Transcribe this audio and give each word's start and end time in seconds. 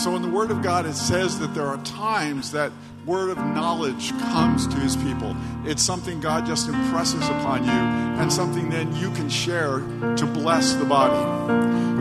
So 0.00 0.16
in 0.16 0.22
the 0.22 0.30
Word 0.30 0.50
of 0.50 0.62
God, 0.62 0.86
it 0.86 0.94
says 0.94 1.38
that 1.40 1.52
there 1.52 1.66
are 1.66 1.76
times 1.84 2.52
that 2.52 2.72
word 3.04 3.28
of 3.28 3.36
knowledge 3.36 4.12
comes 4.18 4.66
to 4.66 4.76
his 4.76 4.96
people. 4.96 5.36
It's 5.64 5.82
something 5.82 6.20
God 6.20 6.46
just 6.46 6.68
impresses 6.68 7.22
upon 7.28 7.64
you 7.64 7.70
and 7.70 8.32
something 8.32 8.70
then 8.70 8.96
you 8.96 9.10
can 9.10 9.28
share 9.28 9.80
to 10.16 10.26
bless 10.26 10.72
the 10.72 10.86
body. 10.86 11.14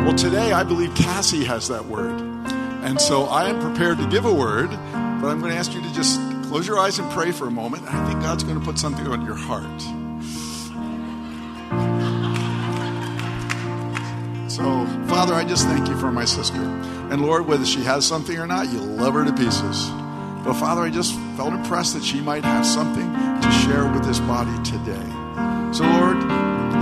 Well, 0.04 0.16
today 0.16 0.54
I 0.54 0.64
believe 0.64 0.96
Cassie 0.96 1.44
has 1.44 1.68
that 1.68 1.86
word. 1.88 2.22
And 2.84 3.02
so 3.02 3.24
I 3.24 3.50
am 3.50 3.60
prepared 3.60 3.98
to 3.98 4.08
give 4.08 4.24
a 4.24 4.34
word, 4.34 4.70
but 4.70 5.28
I'm 5.28 5.42
going 5.42 5.52
to 5.52 5.58
ask 5.58 5.74
you 5.74 5.82
to 5.82 5.94
just 5.94 6.22
close 6.48 6.66
your 6.66 6.80
eyes 6.80 7.00
and 7.00 7.12
pray 7.12 7.34
for 7.34 7.48
a 7.48 7.52
moment. 7.52 7.84
I 7.94 8.08
think 8.08 8.22
God's 8.22 8.46
going 8.46 8.58
to 8.60 8.66
put 8.66 8.80
something 8.80 9.08
on 9.08 9.26
your 9.26 9.36
heart. 9.36 9.99
Father, 15.20 15.34
I 15.34 15.44
just 15.44 15.68
thank 15.68 15.90
you 15.90 15.98
for 15.98 16.14
my 16.14 16.24
sister. 16.24 16.62
And 17.12 17.22
Lord, 17.22 17.46
whether 17.46 17.66
she 17.66 17.82
has 17.82 18.08
something 18.08 18.38
or 18.38 18.48
not, 18.48 18.72
you 18.72 18.80
love 18.80 19.16
her 19.16 19.26
to 19.26 19.34
pieces. 19.34 19.90
But 20.46 20.54
Father, 20.54 20.84
I 20.84 20.90
just 20.90 21.14
felt 21.36 21.52
impressed 21.52 21.94
that 21.96 22.06
she 22.06 22.22
might 22.22 22.46
have 22.46 22.66
something 22.66 23.12
to 23.42 23.52
share 23.52 23.86
with 23.92 24.06
this 24.06 24.22
body 24.22 24.56
today. 24.64 25.10
So, 25.74 25.84
Lord, 25.84 26.16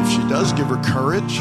if 0.04 0.12
she 0.12 0.20
does, 0.30 0.54
give 0.54 0.68
her 0.68 0.80
courage, 0.84 1.40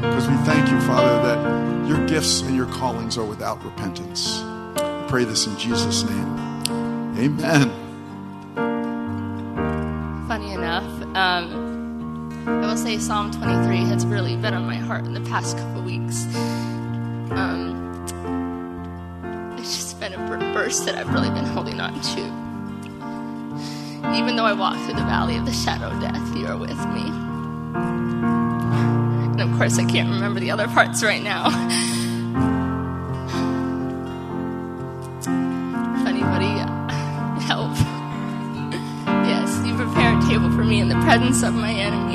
because 0.00 0.28
we 0.28 0.36
thank 0.46 0.70
you, 0.70 0.80
Father, 0.82 1.20
that 1.24 1.88
your 1.88 2.06
gifts 2.06 2.40
and 2.42 2.54
your 2.54 2.66
callings 2.66 3.18
are 3.18 3.24
without 3.24 3.64
repentance. 3.64 4.42
I 4.76 5.06
pray 5.08 5.24
this 5.24 5.48
in 5.48 5.58
Jesus' 5.58 6.04
name. 6.04 6.38
Amen. 7.18 7.72
Funny 10.28 10.52
enough, 10.52 10.84
um, 11.16 11.66
I 12.46 12.60
will 12.60 12.76
say 12.76 12.96
Psalm 12.98 13.32
23 13.32 13.78
has 13.86 14.04
really 14.26 14.42
been 14.42 14.54
on 14.54 14.66
my 14.66 14.74
heart 14.74 15.04
in 15.04 15.12
the 15.14 15.20
past 15.30 15.56
couple 15.56 15.82
weeks. 15.82 16.24
Um, 17.30 17.94
it's 19.56 19.76
just 19.76 20.00
been 20.00 20.14
a 20.14 20.52
verse 20.52 20.80
that 20.80 20.96
I've 20.96 21.12
really 21.12 21.30
been 21.30 21.44
holding 21.44 21.78
on 21.78 21.92
to. 22.00 22.20
Even 24.18 24.34
though 24.34 24.44
I 24.44 24.52
walk 24.52 24.76
through 24.78 24.94
the 24.94 25.04
valley 25.04 25.36
of 25.36 25.46
the 25.46 25.52
shadow 25.52 25.90
of 25.90 26.00
death, 26.00 26.36
you 26.36 26.44
are 26.48 26.56
with 26.56 26.76
me. 26.88 27.02
And 29.30 29.40
of 29.40 29.56
course, 29.58 29.78
I 29.78 29.84
can't 29.84 30.08
remember 30.08 30.40
the 30.40 30.50
other 30.50 30.66
parts 30.66 31.04
right 31.04 31.22
now. 31.22 31.46
if 36.00 36.06
anybody 36.08 36.48
help. 37.44 37.76
Yes, 39.28 39.64
you 39.64 39.76
prepare 39.76 40.18
a 40.18 40.20
table 40.22 40.50
for 40.50 40.64
me 40.64 40.80
in 40.80 40.88
the 40.88 40.96
presence 40.96 41.44
of 41.44 41.54
my 41.54 41.70
enemies. 41.70 42.05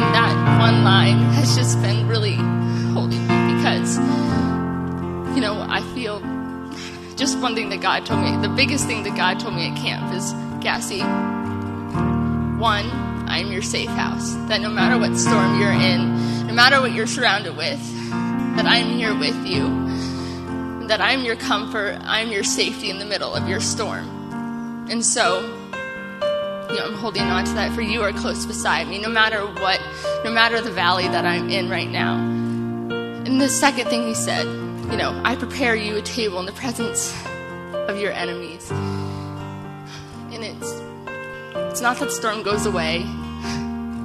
And 0.00 0.14
that 0.14 0.58
one 0.58 0.82
line 0.82 1.18
has 1.34 1.54
just 1.54 1.80
been 1.82 2.08
really 2.08 2.36
holding 2.94 3.20
me 3.20 3.54
because, 3.54 3.98
you 5.34 5.42
know, 5.42 5.60
I 5.68 5.82
feel 5.94 6.20
just 7.16 7.38
one 7.38 7.54
thing 7.54 7.68
that 7.68 7.82
God 7.82 8.06
told 8.06 8.22
me, 8.22 8.34
the 8.40 8.48
biggest 8.48 8.86
thing 8.86 9.02
that 9.02 9.14
God 9.14 9.38
told 9.40 9.54
me 9.54 9.68
at 9.68 9.76
camp 9.76 10.14
is, 10.14 10.32
Cassie, 10.62 11.02
one, 12.58 12.90
I'm 13.28 13.52
your 13.52 13.60
safe 13.60 13.90
house. 13.90 14.32
That 14.48 14.62
no 14.62 14.70
matter 14.70 14.98
what 14.98 15.18
storm 15.18 15.60
you're 15.60 15.70
in, 15.70 16.46
no 16.46 16.54
matter 16.54 16.80
what 16.80 16.92
you're 16.92 17.06
surrounded 17.06 17.54
with, 17.54 17.80
that 18.56 18.64
I'm 18.64 18.96
here 18.96 19.14
with 19.14 19.46
you. 19.46 20.86
That 20.88 21.02
I'm 21.02 21.26
your 21.26 21.36
comfort, 21.36 21.98
I'm 22.04 22.30
your 22.30 22.42
safety 22.42 22.88
in 22.88 22.98
the 22.98 23.04
middle 23.04 23.34
of 23.34 23.46
your 23.50 23.60
storm. 23.60 24.86
And 24.88 25.04
so, 25.04 25.59
you 26.70 26.76
know, 26.76 26.86
I'm 26.86 26.94
holding 26.94 27.22
on 27.22 27.44
to 27.44 27.52
that 27.54 27.74
for 27.74 27.82
you 27.82 28.00
are 28.02 28.12
close 28.12 28.46
beside 28.46 28.86
me, 28.86 29.00
no 29.00 29.08
matter 29.08 29.44
what, 29.44 29.80
no 30.24 30.30
matter 30.30 30.60
the 30.60 30.70
valley 30.70 31.08
that 31.08 31.26
I'm 31.26 31.50
in 31.50 31.68
right 31.68 31.90
now. 31.90 32.16
And 32.16 33.40
the 33.40 33.48
second 33.48 33.88
thing 33.88 34.06
he 34.06 34.14
said, 34.14 34.46
you 34.90 34.96
know, 34.96 35.20
I 35.24 35.34
prepare 35.34 35.74
you 35.74 35.96
a 35.96 36.02
table 36.02 36.38
in 36.38 36.46
the 36.46 36.52
presence 36.52 37.12
of 37.74 37.98
your 37.98 38.12
enemies. 38.12 38.70
And 38.70 40.44
it's 40.44 40.80
it's 41.70 41.80
not 41.80 41.98
that 41.98 42.06
the 42.06 42.12
storm 42.12 42.42
goes 42.42 42.66
away. 42.66 43.04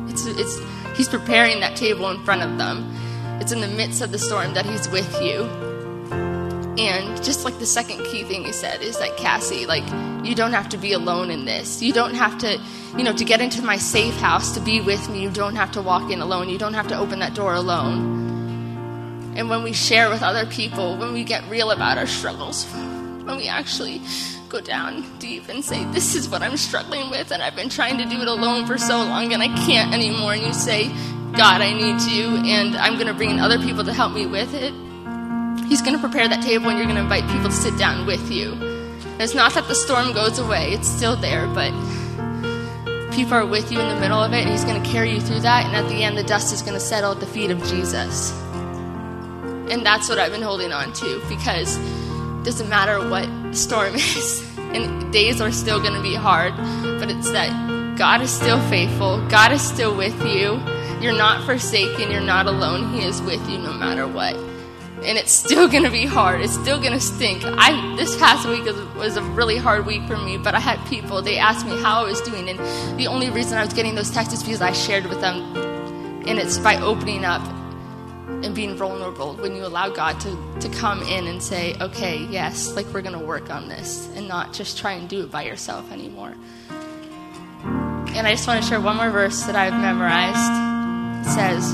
It's 0.10 0.26
it's 0.26 0.60
he's 0.98 1.10
preparing 1.10 1.60
that 1.60 1.76
table 1.76 2.10
in 2.10 2.24
front 2.24 2.42
of 2.42 2.58
them. 2.58 2.92
It's 3.42 3.52
in 3.52 3.62
the 3.62 3.68
midst 3.68 4.02
of 4.02 4.12
the 4.12 4.20
storm 4.20 4.54
that 4.56 4.66
he's 4.66 4.90
with 4.90 5.22
you. 5.22 5.44
And 6.78 7.24
just 7.24 7.46
like 7.46 7.60
the 7.60 7.66
second 7.66 8.04
key 8.06 8.24
thing 8.24 8.44
he 8.44 8.52
said 8.52 8.82
is 8.82 8.98
that 8.98 9.18
Cassie, 9.18 9.66
like 9.66 9.86
you 10.26 10.36
don't 10.36 10.54
have 10.54 10.70
to 10.70 10.78
be 10.78 10.94
alone 10.94 11.32
in 11.32 11.46
this. 11.46 11.82
You 11.82 11.94
don't 11.94 12.16
have 12.16 12.38
to, 12.40 12.60
you 12.98 13.04
know, 13.04 13.14
to 13.14 13.24
get 13.24 13.42
into 13.42 13.62
my 13.62 13.78
safe 13.78 14.16
house 14.16 14.54
to 14.56 14.60
be 14.60 14.82
with 14.82 15.10
me. 15.10 15.22
You 15.22 15.30
don't 15.30 15.56
have 15.56 15.72
to 15.74 15.82
walk 15.82 16.12
in 16.12 16.22
alone. 16.22 16.50
You 16.50 16.58
don't 16.58 16.74
have 16.74 16.88
to 16.90 16.98
open 16.98 17.20
that 17.20 17.34
door 17.34 17.54
alone 17.54 18.26
and 19.36 19.50
when 19.50 19.64
we 19.64 19.74
share 19.74 20.10
with 20.10 20.24
other 20.24 20.46
people, 20.46 20.98
when 20.98 21.12
we 21.12 21.26
get 21.26 21.48
real 21.50 21.72
about 21.72 21.98
our 21.98 22.08
struggles, 22.08 22.66
when 22.74 23.36
we 23.36 23.50
actually 23.50 24.02
go 24.48 24.62
down 24.62 25.04
deep 25.20 25.50
and 25.50 25.64
say, 25.64 25.84
This 25.92 26.16
is 26.16 26.30
what 26.30 26.42
I'm 26.42 26.56
struggling 26.56 27.10
with, 27.10 27.32
and 27.32 27.44
I've 27.44 27.56
been 27.56 27.70
trying 27.70 27.98
to 27.98 28.06
do 28.06 28.22
it 28.22 28.28
alone 28.30 28.66
for 28.66 28.78
so 28.78 28.98
long, 28.98 29.34
and 29.34 29.44
I 29.44 29.48
can't 29.66 29.94
anymore. 29.94 30.34
And 30.34 30.42
you 30.42 30.54
say, 30.54 30.88
God, 31.34 31.60
I 31.60 31.74
need 31.74 32.02
you, 32.04 32.28
and 32.46 32.78
I'm 32.78 32.94
going 32.94 33.08
to 33.08 33.14
bring 33.14 33.32
in 33.32 33.40
other 33.40 33.60
people 33.60 33.84
to 33.84 33.94
help 33.94 34.14
me 34.14 34.26
with 34.26 34.54
it. 34.54 34.74
He's 35.68 35.82
going 35.82 35.96
to 35.96 36.00
prepare 36.00 36.30
that 36.30 36.42
table, 36.42 36.70
and 36.70 36.78
you're 36.78 36.88
going 36.88 36.96
to 36.96 37.04
invite 37.04 37.28
people 37.30 37.50
to 37.50 37.56
sit 37.56 37.78
down 37.78 38.06
with 38.06 38.32
you. 38.32 38.75
It's 39.18 39.34
not 39.34 39.54
that 39.54 39.68
the 39.68 39.76
storm 39.76 40.14
goes 40.14 40.40
away, 40.40 40.74
it's 40.74 40.88
still 40.88 41.16
there, 41.16 41.48
but 41.48 41.72
people 43.16 43.34
are 43.34 43.46
with 43.46 43.72
you 43.72 43.80
in 43.80 43.88
the 43.88 44.00
middle 44.00 44.22
of 44.22 44.34
it, 44.34 44.42
and 44.42 44.50
He's 44.50 44.66
going 44.66 44.82
to 44.82 44.90
carry 44.90 45.12
you 45.12 45.22
through 45.22 45.40
that. 45.40 45.66
And 45.66 45.76
at 45.76 45.88
the 45.88 46.04
end, 46.04 46.18
the 46.18 46.24
dust 46.24 46.54
is 46.54 46.62
going 46.62 46.74
to 46.74 46.80
settle 46.80 47.14
at 47.14 47.22
the 47.22 47.26
feet 47.26 47.50
of 47.50 47.64
Jesus. 47.64 48.32
And 49.72 49.86
that's 49.86 50.10
what 50.10 50.20
I've 50.20 50.32
been 50.32 50.42
holding 50.42 50.74
on 50.74 50.92
to 50.94 51.24
because 51.30 51.78
it 51.78 52.44
doesn't 52.44 52.70
matter 52.70 53.10
what 53.10 53.56
storm 53.56 53.96
is, 53.96 54.58
and 54.58 55.14
days 55.14 55.40
are 55.40 55.52
still 55.52 55.80
going 55.80 55.94
to 55.94 56.04
be 56.04 56.16
hard, 56.16 56.56
but 57.00 57.10
it's 57.10 57.32
that 57.32 57.98
God 57.98 58.22
is 58.22 58.30
still 58.30 58.60
faithful, 58.70 59.26
God 59.30 59.54
is 59.54 59.62
still 59.62 59.96
with 59.96 60.20
you. 60.26 60.62
You're 61.02 61.16
not 61.16 61.46
forsaken, 61.46 62.12
you're 62.12 62.22
not 62.22 62.48
alone. 62.48 62.94
He 62.94 63.06
is 63.06 63.22
with 63.22 63.50
you 63.50 63.58
no 63.58 63.74
matter 63.74 64.08
what. 64.08 64.36
And 65.06 65.18
it's 65.18 65.32
still 65.32 65.70
to 65.84 65.92
be 65.92 66.06
hard. 66.06 66.42
It's 66.42 66.54
still 66.54 66.80
to 66.94 67.00
stink. 67.00 67.44
I 67.46 67.96
this 67.96 68.18
past 68.18 68.48
week 68.48 68.66
was, 68.96 69.18
a 69.18 69.22
really 69.22 69.58
hard 69.58 69.86
week 69.86 70.04
for 70.08 70.18
me, 70.18 70.38
but 70.38 70.56
I 70.56 70.60
had 70.60 70.84
people 70.88 71.22
they 71.22 71.38
asked 71.38 71.66
me 71.66 71.82
how 71.82 72.02
I 72.02 72.04
was 72.04 72.22
doing 72.22 72.50
and 72.50 72.60
the 73.00 73.08
only 73.08 73.30
reason 73.30 73.58
I 73.58 73.64
was 73.64 73.74
getting 73.74 73.96
those 73.96 74.10
texts 74.10 74.34
is 74.34 74.44
because 74.44 74.62
I 74.62 74.72
shared 74.72 75.06
with 75.06 75.22
them 75.22 75.56
and 76.28 76.40
it's 76.40 76.58
by 76.58 76.78
opening 76.78 77.24
up 77.24 77.42
and 78.44 78.56
being 78.56 78.76
vulnerable 78.76 79.36
when 79.36 79.56
you 79.56 79.66
allow 79.66 79.90
God 79.90 80.20
to, 80.22 80.60
to 80.60 80.70
come 80.70 81.02
in 81.04 81.28
and 81.28 81.42
say, 81.42 81.76
okay, 81.80 82.18
yes, 82.30 82.76
like 82.76 82.86
we're 82.88 83.02
to 83.18 83.20
work 83.20 83.50
on 83.50 83.68
this 83.68 84.10
and 84.16 84.28
not 84.28 84.54
just 84.54 84.78
try 84.78 84.94
and 84.94 85.08
do 85.08 85.24
it 85.24 85.32
by 85.32 85.44
yourself 85.44 85.92
anymore. 85.92 86.34
And 87.64 88.26
I 88.26 88.32
just 88.32 88.48
want 88.48 88.62
to 88.62 88.68
share 88.68 88.80
one 88.80 88.98
more 88.98 89.10
verse 89.10 89.44
that 89.44 89.56
I've 89.56 89.74
memorized. 89.74 91.28
It 91.28 91.32
says, 91.32 91.74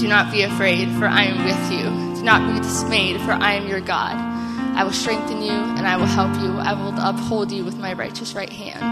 Do 0.00 0.08
not 0.08 0.30
be 0.32 0.42
afraid, 0.42 0.88
for 0.92 1.06
I 1.06 1.24
am 1.24 1.44
with 1.44 1.72
you. 1.72 2.09
Do 2.20 2.26
not 2.26 2.52
be 2.52 2.60
dismayed, 2.60 3.18
for 3.22 3.32
I 3.32 3.54
am 3.54 3.66
your 3.66 3.80
God. 3.80 4.14
I 4.76 4.84
will 4.84 4.92
strengthen 4.92 5.40
you 5.40 5.52
and 5.52 5.86
I 5.86 5.96
will 5.96 6.04
help 6.04 6.38
you. 6.38 6.58
I 6.58 6.74
will 6.74 6.92
uphold 7.00 7.50
you 7.50 7.64
with 7.64 7.78
my 7.78 7.94
righteous 7.94 8.34
right 8.34 8.52
hand. 8.52 8.84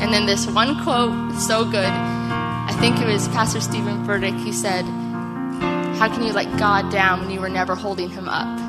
And 0.00 0.14
then 0.14 0.26
this 0.26 0.46
one 0.46 0.80
quote, 0.84 1.34
so 1.40 1.64
good. 1.64 1.90
I 1.90 2.72
think 2.78 3.00
it 3.00 3.06
was 3.06 3.26
Pastor 3.30 3.60
Steven 3.60 4.06
Furtick. 4.06 4.40
He 4.44 4.52
said, 4.52 4.84
How 5.96 6.08
can 6.08 6.22
you 6.22 6.32
let 6.32 6.56
God 6.56 6.92
down 6.92 7.18
when 7.18 7.30
you 7.30 7.40
were 7.40 7.48
never 7.48 7.74
holding 7.74 8.10
him 8.10 8.28
up? 8.28 8.60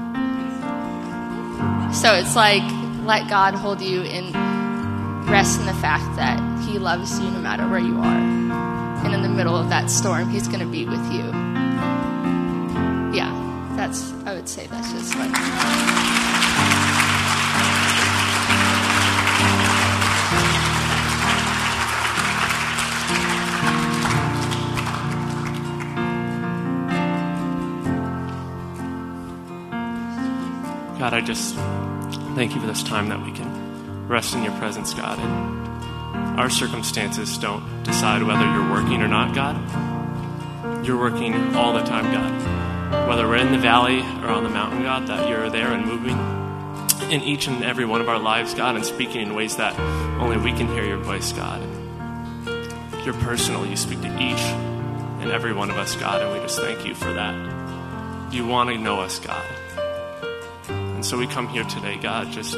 So 1.93 2.15
it's 2.15 2.35
like, 2.35 2.63
let 3.05 3.29
God 3.29 3.53
hold 3.53 3.79
you 3.79 4.01
and 4.01 5.29
rest 5.29 5.59
in 5.59 5.67
the 5.67 5.73
fact 5.75 6.15
that 6.15 6.39
he 6.67 6.79
loves 6.79 7.19
you 7.19 7.29
no 7.29 7.41
matter 7.41 7.67
where 7.67 7.79
you 7.79 7.99
are. 7.99 9.05
And 9.05 9.13
in 9.13 9.21
the 9.21 9.29
middle 9.29 9.55
of 9.55 9.69
that 9.69 9.91
storm, 9.91 10.31
he's 10.31 10.47
going 10.47 10.61
to 10.61 10.65
be 10.65 10.87
with 10.87 11.13
you. 11.13 11.50
That's, 13.91 14.13
I 14.25 14.35
would 14.35 14.47
say 14.47 14.67
that's 14.67 14.93
just 14.93 15.15
like. 15.17 15.31
God, 30.97 31.13
I 31.13 31.19
just 31.19 31.55
thank 32.35 32.55
you 32.55 32.61
for 32.61 32.67
this 32.67 32.83
time 32.83 33.09
that 33.09 33.21
we 33.25 33.33
can 33.33 34.07
rest 34.07 34.33
in 34.33 34.43
your 34.43 34.53
presence, 34.53 34.93
God. 34.93 35.19
And 35.19 36.39
our 36.39 36.49
circumstances 36.49 37.37
don't 37.37 37.83
decide 37.83 38.23
whether 38.23 38.49
you're 38.53 38.71
working 38.71 39.01
or 39.01 39.09
not, 39.09 39.35
God. 39.35 39.57
You're 40.85 40.97
working 40.97 41.33
all 41.57 41.73
the 41.73 41.83
time, 41.83 42.05
God. 42.13 42.60
Whether 43.21 43.33
we're 43.33 43.45
in 43.45 43.51
the 43.51 43.59
valley 43.59 43.99
or 43.99 44.29
on 44.29 44.43
the 44.43 44.49
mountain, 44.49 44.81
God, 44.81 45.05
that 45.05 45.29
you're 45.29 45.47
there 45.51 45.73
and 45.73 45.85
moving 45.85 46.17
in 47.11 47.21
each 47.21 47.45
and 47.45 47.63
every 47.63 47.85
one 47.85 48.01
of 48.01 48.09
our 48.09 48.17
lives, 48.17 48.55
God, 48.55 48.75
and 48.75 48.83
speaking 48.83 49.21
in 49.21 49.35
ways 49.35 49.57
that 49.57 49.79
only 50.19 50.37
we 50.37 50.51
can 50.53 50.65
hear 50.65 50.83
your 50.83 50.97
voice, 50.97 51.31
God. 51.31 51.61
You're 53.05 53.13
personal. 53.13 53.63
You 53.67 53.75
speak 53.75 54.01
to 54.01 54.07
each 54.15 54.41
and 55.21 55.29
every 55.29 55.53
one 55.53 55.69
of 55.69 55.77
us, 55.77 55.95
God, 55.95 56.19
and 56.23 56.33
we 56.33 56.39
just 56.39 56.59
thank 56.59 56.83
you 56.83 56.95
for 56.95 57.13
that. 57.13 58.33
you 58.33 58.47
want 58.47 58.71
to 58.71 58.77
know 58.79 59.01
us, 59.01 59.19
God. 59.19 59.45
And 60.67 61.05
so 61.05 61.15
we 61.15 61.27
come 61.27 61.47
here 61.47 61.65
today, 61.65 61.97
God, 61.97 62.31
just 62.31 62.57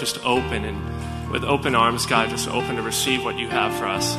just 0.00 0.18
open 0.24 0.64
and 0.64 1.30
with 1.30 1.44
open 1.44 1.76
arms, 1.76 2.06
God, 2.06 2.28
just 2.28 2.48
open 2.48 2.74
to 2.74 2.82
receive 2.82 3.22
what 3.22 3.38
you 3.38 3.46
have 3.46 3.72
for 3.72 3.86
us. 3.86 4.16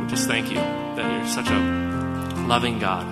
We 0.00 0.06
just 0.06 0.28
thank 0.28 0.50
you 0.50 0.54
that 0.54 1.18
you're 1.18 1.26
such 1.26 1.48
a 1.48 2.01
loving 2.48 2.78
God. 2.78 3.06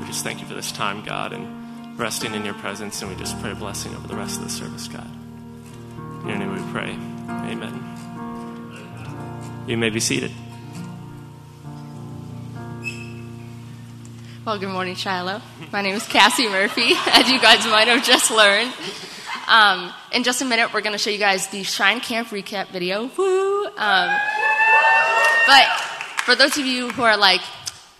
We 0.00 0.06
just 0.06 0.24
thank 0.24 0.40
you 0.40 0.46
for 0.46 0.54
this 0.54 0.72
time, 0.72 1.04
God, 1.04 1.32
and 1.32 1.98
resting 1.98 2.34
in 2.34 2.44
your 2.44 2.54
presence, 2.54 3.00
and 3.02 3.10
we 3.10 3.16
just 3.16 3.40
pray 3.40 3.52
a 3.52 3.54
blessing 3.54 3.94
over 3.94 4.08
the 4.08 4.16
rest 4.16 4.38
of 4.38 4.44
the 4.44 4.50
service, 4.50 4.88
God. 4.88 5.08
In 6.22 6.28
your 6.28 6.38
name 6.38 6.52
we 6.52 6.72
pray. 6.72 6.90
Amen. 7.28 7.80
You 9.66 9.76
may 9.76 9.90
be 9.90 10.00
seated. 10.00 10.32
Well, 14.44 14.58
good 14.58 14.68
morning, 14.68 14.94
Shiloh. 14.94 15.40
My 15.72 15.80
name 15.80 15.94
is 15.94 16.06
Cassie 16.06 16.48
Murphy, 16.48 16.92
as 17.06 17.30
you 17.30 17.40
guys 17.40 17.64
might 17.66 17.88
have 17.88 18.04
just 18.04 18.30
learned. 18.30 18.72
Um, 19.48 19.92
in 20.12 20.22
just 20.22 20.42
a 20.42 20.44
minute, 20.44 20.72
we're 20.74 20.80
going 20.80 20.92
to 20.92 20.98
show 20.98 21.10
you 21.10 21.18
guys 21.18 21.48
the 21.48 21.62
Shine 21.62 22.00
Camp 22.00 22.28
recap 22.28 22.68
video. 22.68 23.10
Woo! 23.16 23.66
Um, 23.66 24.10
but 25.46 25.93
for 26.24 26.34
those 26.34 26.56
of 26.56 26.64
you 26.64 26.88
who 26.88 27.02
are 27.02 27.18
like, 27.18 27.42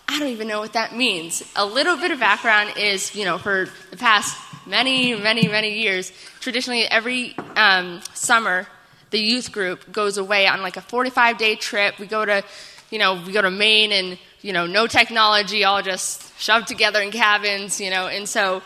I 0.07 0.17
don't 0.17 0.29
even 0.29 0.47
know 0.47 0.59
what 0.59 0.73
that 0.73 0.95
means, 0.95 1.43
a 1.55 1.63
little 1.63 1.95
bit 1.95 2.09
of 2.09 2.19
background 2.19 2.73
is, 2.75 3.15
you 3.15 3.23
know, 3.23 3.37
for 3.37 3.67
the 3.91 3.97
past 3.97 4.35
many, 4.65 5.13
many, 5.13 5.47
many 5.47 5.79
years, 5.79 6.11
traditionally 6.39 6.85
every 6.85 7.35
um, 7.55 8.01
summer, 8.15 8.65
the 9.11 9.19
youth 9.19 9.51
group 9.51 9.91
goes 9.91 10.17
away 10.17 10.47
on 10.47 10.63
like 10.63 10.75
a 10.75 10.81
45 10.81 11.37
day 11.37 11.55
trip. 11.55 11.99
We 11.99 12.07
go 12.07 12.25
to, 12.25 12.43
you 12.89 12.97
know, 12.97 13.21
we 13.23 13.31
go 13.31 13.43
to 13.43 13.51
Maine 13.51 13.91
and, 13.91 14.17
you 14.41 14.53
know, 14.53 14.65
no 14.65 14.87
technology, 14.87 15.63
all 15.63 15.83
just 15.83 16.35
shoved 16.39 16.67
together 16.67 17.03
in 17.03 17.11
cabins, 17.11 17.79
you 17.79 17.91
know, 17.91 18.07
and 18.07 18.27
so 18.27 18.63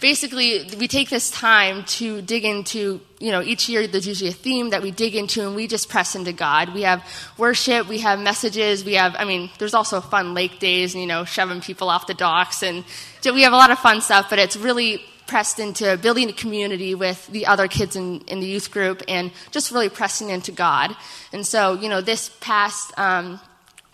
basically 0.00 0.68
we 0.78 0.88
take 0.88 1.10
this 1.10 1.30
time 1.30 1.84
to 1.84 2.22
dig 2.22 2.44
into 2.44 3.00
you 3.18 3.30
know 3.30 3.42
each 3.42 3.68
year 3.68 3.86
there's 3.86 4.06
usually 4.06 4.30
a 4.30 4.34
theme 4.34 4.70
that 4.70 4.82
we 4.82 4.90
dig 4.90 5.14
into 5.14 5.46
and 5.46 5.54
we 5.54 5.66
just 5.66 5.88
press 5.88 6.14
into 6.14 6.32
god. 6.32 6.74
We 6.74 6.82
have 6.82 7.04
worship 7.38 7.88
we 7.88 7.98
have 7.98 8.18
messages 8.18 8.84
we 8.84 8.94
have 8.94 9.14
i 9.18 9.24
mean 9.24 9.50
there's 9.58 9.74
also 9.74 10.00
fun 10.00 10.34
lake 10.34 10.58
days 10.58 10.94
and 10.94 11.00
you 11.00 11.06
know 11.06 11.24
shoving 11.24 11.60
people 11.60 11.88
off 11.88 12.06
the 12.06 12.14
docks 12.14 12.62
and 12.62 12.84
so 13.20 13.32
we 13.32 13.42
have 13.42 13.52
a 13.52 13.56
lot 13.56 13.70
of 13.70 13.78
fun 13.78 14.00
stuff 14.00 14.28
but 14.30 14.38
it's 14.38 14.56
really 14.56 15.02
pressed 15.30 15.60
into 15.60 15.96
building 15.98 16.28
a 16.28 16.32
community 16.32 16.92
with 16.92 17.24
the 17.28 17.46
other 17.46 17.68
kids 17.68 17.94
in, 17.94 18.20
in 18.22 18.40
the 18.40 18.46
youth 18.46 18.72
group 18.72 19.00
and 19.06 19.30
just 19.52 19.70
really 19.70 19.88
pressing 19.88 20.28
into 20.30 20.50
god. 20.50 20.96
And 21.32 21.46
so 21.46 21.74
you 21.74 21.88
know 21.88 22.00
this 22.00 22.30
past 22.40 22.92
um, 22.98 23.40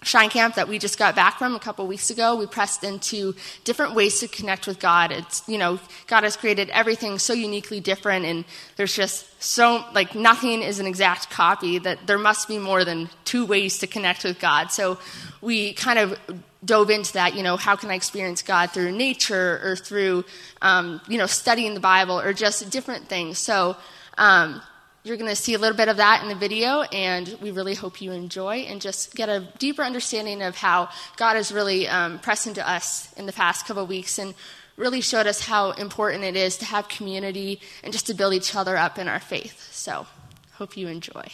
Shine 0.03 0.31
Camp 0.31 0.55
that 0.55 0.69
we 0.69 0.79
just 0.79 0.99
got 0.99 1.17
back 1.17 1.39
from 1.39 1.57
a 1.57 1.59
couple 1.59 1.87
weeks 1.87 2.11
ago, 2.11 2.37
we 2.37 2.47
pressed 2.47 2.85
into 2.85 3.35
different 3.65 3.95
ways 3.95 4.21
to 4.21 4.29
connect 4.29 4.67
with 4.67 4.79
God. 4.79 5.11
It's, 5.11 5.43
you 5.49 5.59
know, 5.59 5.81
God 6.07 6.23
has 6.23 6.37
created 6.37 6.71
everything 6.71 7.19
so 7.19 7.33
uniquely 7.33 7.81
different, 7.81 8.25
and 8.25 8.45
there's 8.77 8.95
just 8.95 9.27
so, 9.43 9.85
like, 9.95 10.15
nothing 10.15 10.63
is 10.63 10.79
an 10.79 10.87
exact 10.87 11.31
copy, 11.31 11.79
that 11.79 12.07
there 12.07 12.19
must 12.19 12.47
be 12.47 12.59
more 12.59 12.85
than 12.85 13.09
two 13.25 13.45
ways 13.47 13.79
to 13.79 13.87
connect 13.87 14.23
with 14.23 14.39
God. 14.39 14.71
So 14.71 14.99
we 15.41 15.73
kind 15.73 15.99
of 15.99 16.19
dove 16.65 16.91
into 16.91 17.15
that, 17.15 17.35
you 17.35 17.43
know, 17.43 17.57
how 17.57 17.75
can 17.75 17.91
I 17.91 17.95
experience 17.95 18.43
God 18.43 18.71
through 18.71 18.93
nature 18.93 19.61
or 19.65 19.77
through, 19.77 20.25
um, 20.63 21.01
you 21.09 21.19
know, 21.19 21.27
studying 21.27 21.75
the 21.75 21.81
Bible 21.81 22.21
or 22.21 22.33
just 22.33 22.71
different 22.71 23.09
things. 23.09 23.39
So, 23.39 23.77
um, 24.19 24.63
you're 25.07 25.17
going 25.17 25.31
to 25.31 25.37
see 25.37 25.55
a 25.55 25.59
little 25.59 25.77
bit 25.77 25.89
of 25.89 25.99
that 25.99 26.23
in 26.23 26.29
the 26.29 26.35
video, 26.35 26.83
and 26.83 27.39
we 27.41 27.53
really 27.53 27.75
hope 27.75 28.01
you 28.01 28.11
enjoy 28.11 28.57
and 28.69 28.81
just 28.81 29.15
get 29.15 29.29
a 29.29 29.47
deeper 29.59 29.83
understanding 29.83 30.43
of 30.43 30.57
how 30.57 30.89
God 31.17 31.37
has 31.37 31.53
really 31.53 31.87
um, 31.87 32.19
pressed 32.19 32.47
into 32.47 32.69
us 32.69 33.13
in 33.15 33.27
the 33.27 33.33
past 33.33 33.67
couple 33.67 33.85
of 33.85 33.89
weeks 33.89 34.19
and 34.19 34.35
really 34.77 35.01
showed 35.01 35.27
us 35.27 35.41
how 35.41 35.71
important 35.73 36.25
it 36.25 36.37
is 36.37 36.57
to 36.59 36.65
have 36.65 36.89
community 36.89 37.61
and 37.85 37.93
just 37.93 38.09
to 38.09 38.15
build 38.15 38.35
each 38.35 38.55
other 38.55 38.77
up 38.77 38.99
in 38.99 39.07
our 39.07 39.21
faith. 39.21 39.73
So, 39.73 40.07
hope 40.55 40.77
you 40.77 40.89
enjoy. 40.89 41.31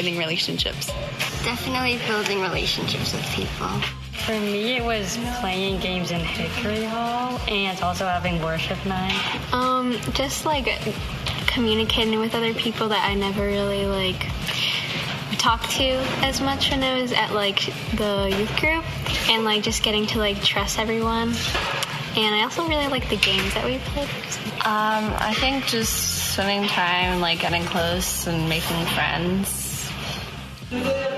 Relationships? 0.00 0.86
Definitely 1.44 1.98
building 2.06 2.40
relationships 2.40 3.12
with 3.12 3.24
people. 3.30 3.68
For 4.24 4.38
me, 4.38 4.76
it 4.76 4.84
was 4.84 5.18
playing 5.40 5.80
games 5.80 6.12
in 6.12 6.20
Hickory 6.20 6.84
Hall 6.84 7.40
and 7.48 7.80
also 7.82 8.06
having 8.06 8.40
worship 8.40 8.78
night. 8.86 9.52
Um, 9.52 9.98
just 10.12 10.46
like 10.46 10.78
communicating 11.46 12.20
with 12.20 12.34
other 12.34 12.54
people 12.54 12.88
that 12.88 13.04
I 13.08 13.14
never 13.14 13.42
really 13.44 13.86
like 13.86 14.28
talked 15.38 15.70
to 15.72 15.88
as 16.24 16.40
much 16.40 16.70
when 16.70 16.84
I 16.84 17.02
was 17.02 17.12
at 17.12 17.32
like 17.32 17.66
the 17.96 18.34
youth 18.38 18.56
group 18.60 18.84
and 19.28 19.44
like 19.44 19.64
just 19.64 19.82
getting 19.82 20.06
to 20.08 20.18
like 20.18 20.40
trust 20.42 20.78
everyone. 20.78 21.34
And 22.14 22.34
I 22.34 22.42
also 22.44 22.68
really 22.68 22.86
like 22.86 23.08
the 23.08 23.16
games 23.16 23.52
that 23.54 23.64
we 23.64 23.78
played. 23.78 24.08
Um, 24.64 25.12
I 25.18 25.34
think 25.40 25.66
just 25.66 26.32
spending 26.32 26.68
time 26.68 27.20
like 27.20 27.40
getting 27.40 27.64
close 27.64 28.28
and 28.28 28.48
making 28.48 28.86
friends 28.86 29.61
yeah. 30.72 31.11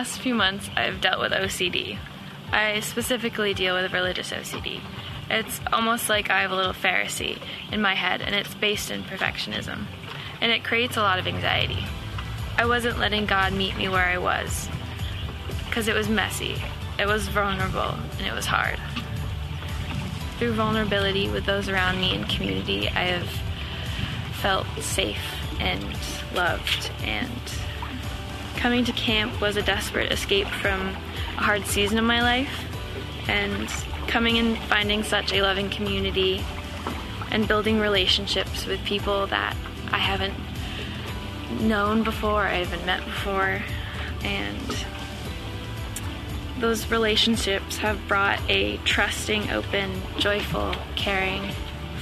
Past 0.00 0.20
few 0.20 0.34
months, 0.34 0.70
I've 0.78 1.02
dealt 1.02 1.20
with 1.20 1.32
OCD. 1.32 1.98
I 2.50 2.80
specifically 2.80 3.52
deal 3.52 3.74
with 3.74 3.92
religious 3.92 4.30
OCD. 4.30 4.80
It's 5.28 5.60
almost 5.74 6.08
like 6.08 6.30
I 6.30 6.40
have 6.40 6.52
a 6.52 6.56
little 6.56 6.72
Pharisee 6.72 7.38
in 7.70 7.82
my 7.82 7.94
head, 7.94 8.22
and 8.22 8.34
it's 8.34 8.54
based 8.54 8.90
in 8.90 9.02
perfectionism. 9.02 9.84
And 10.40 10.50
it 10.50 10.64
creates 10.64 10.96
a 10.96 11.02
lot 11.02 11.18
of 11.18 11.26
anxiety. 11.26 11.84
I 12.56 12.64
wasn't 12.64 12.98
letting 12.98 13.26
God 13.26 13.52
meet 13.52 13.76
me 13.76 13.90
where 13.90 14.06
I 14.06 14.16
was 14.16 14.70
because 15.66 15.86
it 15.86 15.94
was 15.94 16.08
messy, 16.08 16.56
it 16.98 17.06
was 17.06 17.28
vulnerable, 17.28 17.94
and 18.16 18.26
it 18.26 18.32
was 18.32 18.46
hard. 18.46 18.78
Through 20.38 20.54
vulnerability 20.54 21.28
with 21.28 21.44
those 21.44 21.68
around 21.68 22.00
me 22.00 22.14
and 22.14 22.26
community, 22.26 22.88
I 22.88 23.02
have 23.02 23.28
felt 24.40 24.66
safe 24.78 25.20
and 25.60 25.84
loved. 26.34 26.90
And 27.04 27.30
coming 28.60 28.84
to 28.84 28.92
camp 28.92 29.40
was 29.40 29.56
a 29.56 29.62
desperate 29.62 30.12
escape 30.12 30.46
from 30.46 30.80
a 31.38 31.40
hard 31.40 31.64
season 31.64 31.98
of 31.98 32.04
my 32.04 32.20
life. 32.20 32.66
And 33.26 33.68
coming 34.06 34.36
and 34.36 34.58
finding 34.64 35.02
such 35.02 35.32
a 35.32 35.40
loving 35.40 35.70
community 35.70 36.44
and 37.30 37.48
building 37.48 37.80
relationships 37.80 38.66
with 38.66 38.84
people 38.84 39.26
that 39.28 39.56
I 39.92 39.98
haven't 39.98 40.34
known 41.62 42.02
before, 42.02 42.42
I 42.42 42.56
haven't 42.56 42.84
met 42.84 43.02
before. 43.02 43.62
And 44.24 44.84
those 46.58 46.90
relationships 46.90 47.78
have 47.78 47.98
brought 48.08 48.40
a 48.50 48.76
trusting, 48.78 49.50
open, 49.52 49.90
joyful, 50.18 50.74
caring, 50.96 51.50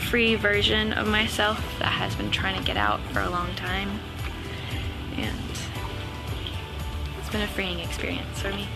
free 0.09 0.35
version 0.35 0.93
of 0.93 1.07
myself 1.07 1.59
that 1.79 1.93
has 1.93 2.17
been 2.17 2.33
trying 2.33 2.59
to 2.59 2.67
get 2.67 2.77
out 2.77 3.01
for 3.13 3.21
a 3.21 3.31
long 3.31 3.55
time. 3.55 4.01
And 5.17 5.48
it's 7.29 7.35
been 7.35 7.43
a 7.43 7.49
freeing 7.49 7.79
experience 7.81 8.41
for 8.41 8.49
me. 8.53 8.67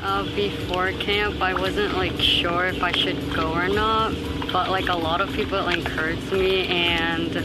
Uh, 0.00 0.22
before 0.36 0.92
camp, 0.92 1.42
I 1.42 1.52
wasn't 1.52 1.94
like 1.94 2.20
sure 2.20 2.66
if 2.66 2.84
I 2.84 2.92
should 2.92 3.34
go 3.34 3.52
or 3.52 3.68
not, 3.68 4.14
but 4.52 4.70
like 4.70 4.88
a 4.88 4.94
lot 4.94 5.20
of 5.20 5.32
people 5.32 5.68
encouraged 5.68 6.30
me, 6.30 6.68
and 6.68 7.36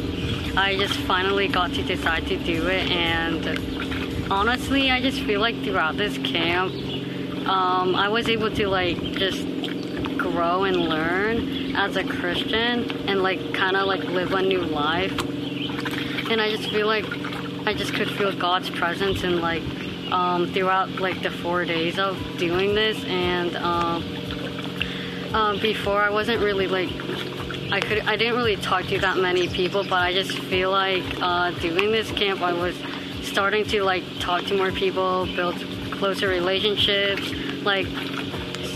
I 0.56 0.78
just 0.78 0.94
finally 1.00 1.48
got 1.48 1.74
to 1.74 1.82
decide 1.82 2.28
to 2.28 2.38
do 2.38 2.68
it. 2.68 2.92
And 2.92 4.32
honestly, 4.32 4.92
I 4.92 5.02
just 5.02 5.22
feel 5.22 5.42
like 5.42 5.64
throughout 5.64 5.98
this 5.98 6.16
camp, 6.20 6.74
um, 7.48 7.96
I 7.96 8.08
was 8.08 8.30
able 8.30 8.52
to 8.52 8.68
like 8.68 9.02
just 9.14 9.48
grow 10.16 10.66
and 10.66 10.78
learn 10.78 11.76
as 11.76 11.96
a 11.96 12.04
Christian 12.04 12.92
and 13.08 13.24
like 13.24 13.56
kind 13.56 13.76
of 13.76 13.88
like 13.88 14.04
live 14.04 14.34
a 14.34 14.44
new 14.44 14.62
life. 14.62 15.20
And 16.32 16.40
I 16.40 16.50
just 16.50 16.70
feel 16.70 16.88
like 16.88 17.04
I 17.68 17.74
just 17.74 17.94
could 17.94 18.10
feel 18.10 18.34
God's 18.34 18.70
presence 18.70 19.24
and 19.24 19.42
like 19.42 19.64
um, 20.14 20.48
throughout 20.54 20.90
like 20.92 21.22
the 21.22 21.30
four 21.30 21.66
days 21.66 22.00
of 22.00 22.18
doing 22.38 22.74
this. 22.74 23.04
And 23.04 23.58
um, 23.58 24.02
um, 25.34 25.60
before, 25.60 26.02
I 26.02 26.10
wasn't 26.10 26.40
really 26.40 26.68
like 26.68 26.90
I 27.70 27.82
could 27.82 28.00
I 28.08 28.16
didn't 28.16 28.38
really 28.38 28.56
talk 28.56 28.86
to 28.86 29.00
that 29.00 29.18
many 29.18 29.50
people, 29.50 29.84
but 29.84 30.02
I 30.02 30.14
just 30.14 30.40
feel 30.40 30.72
like 30.72 31.04
uh, 31.22 31.52
doing 31.60 31.92
this 31.92 32.10
camp, 32.14 32.40
I 32.40 32.54
was 32.54 32.78
starting 33.24 33.66
to 33.66 33.84
like 33.84 34.04
talk 34.20 34.46
to 34.46 34.56
more 34.56 34.72
people, 34.72 35.26
build 35.36 35.58
closer 35.92 36.30
relationships, 36.30 37.30
like. 37.64 37.88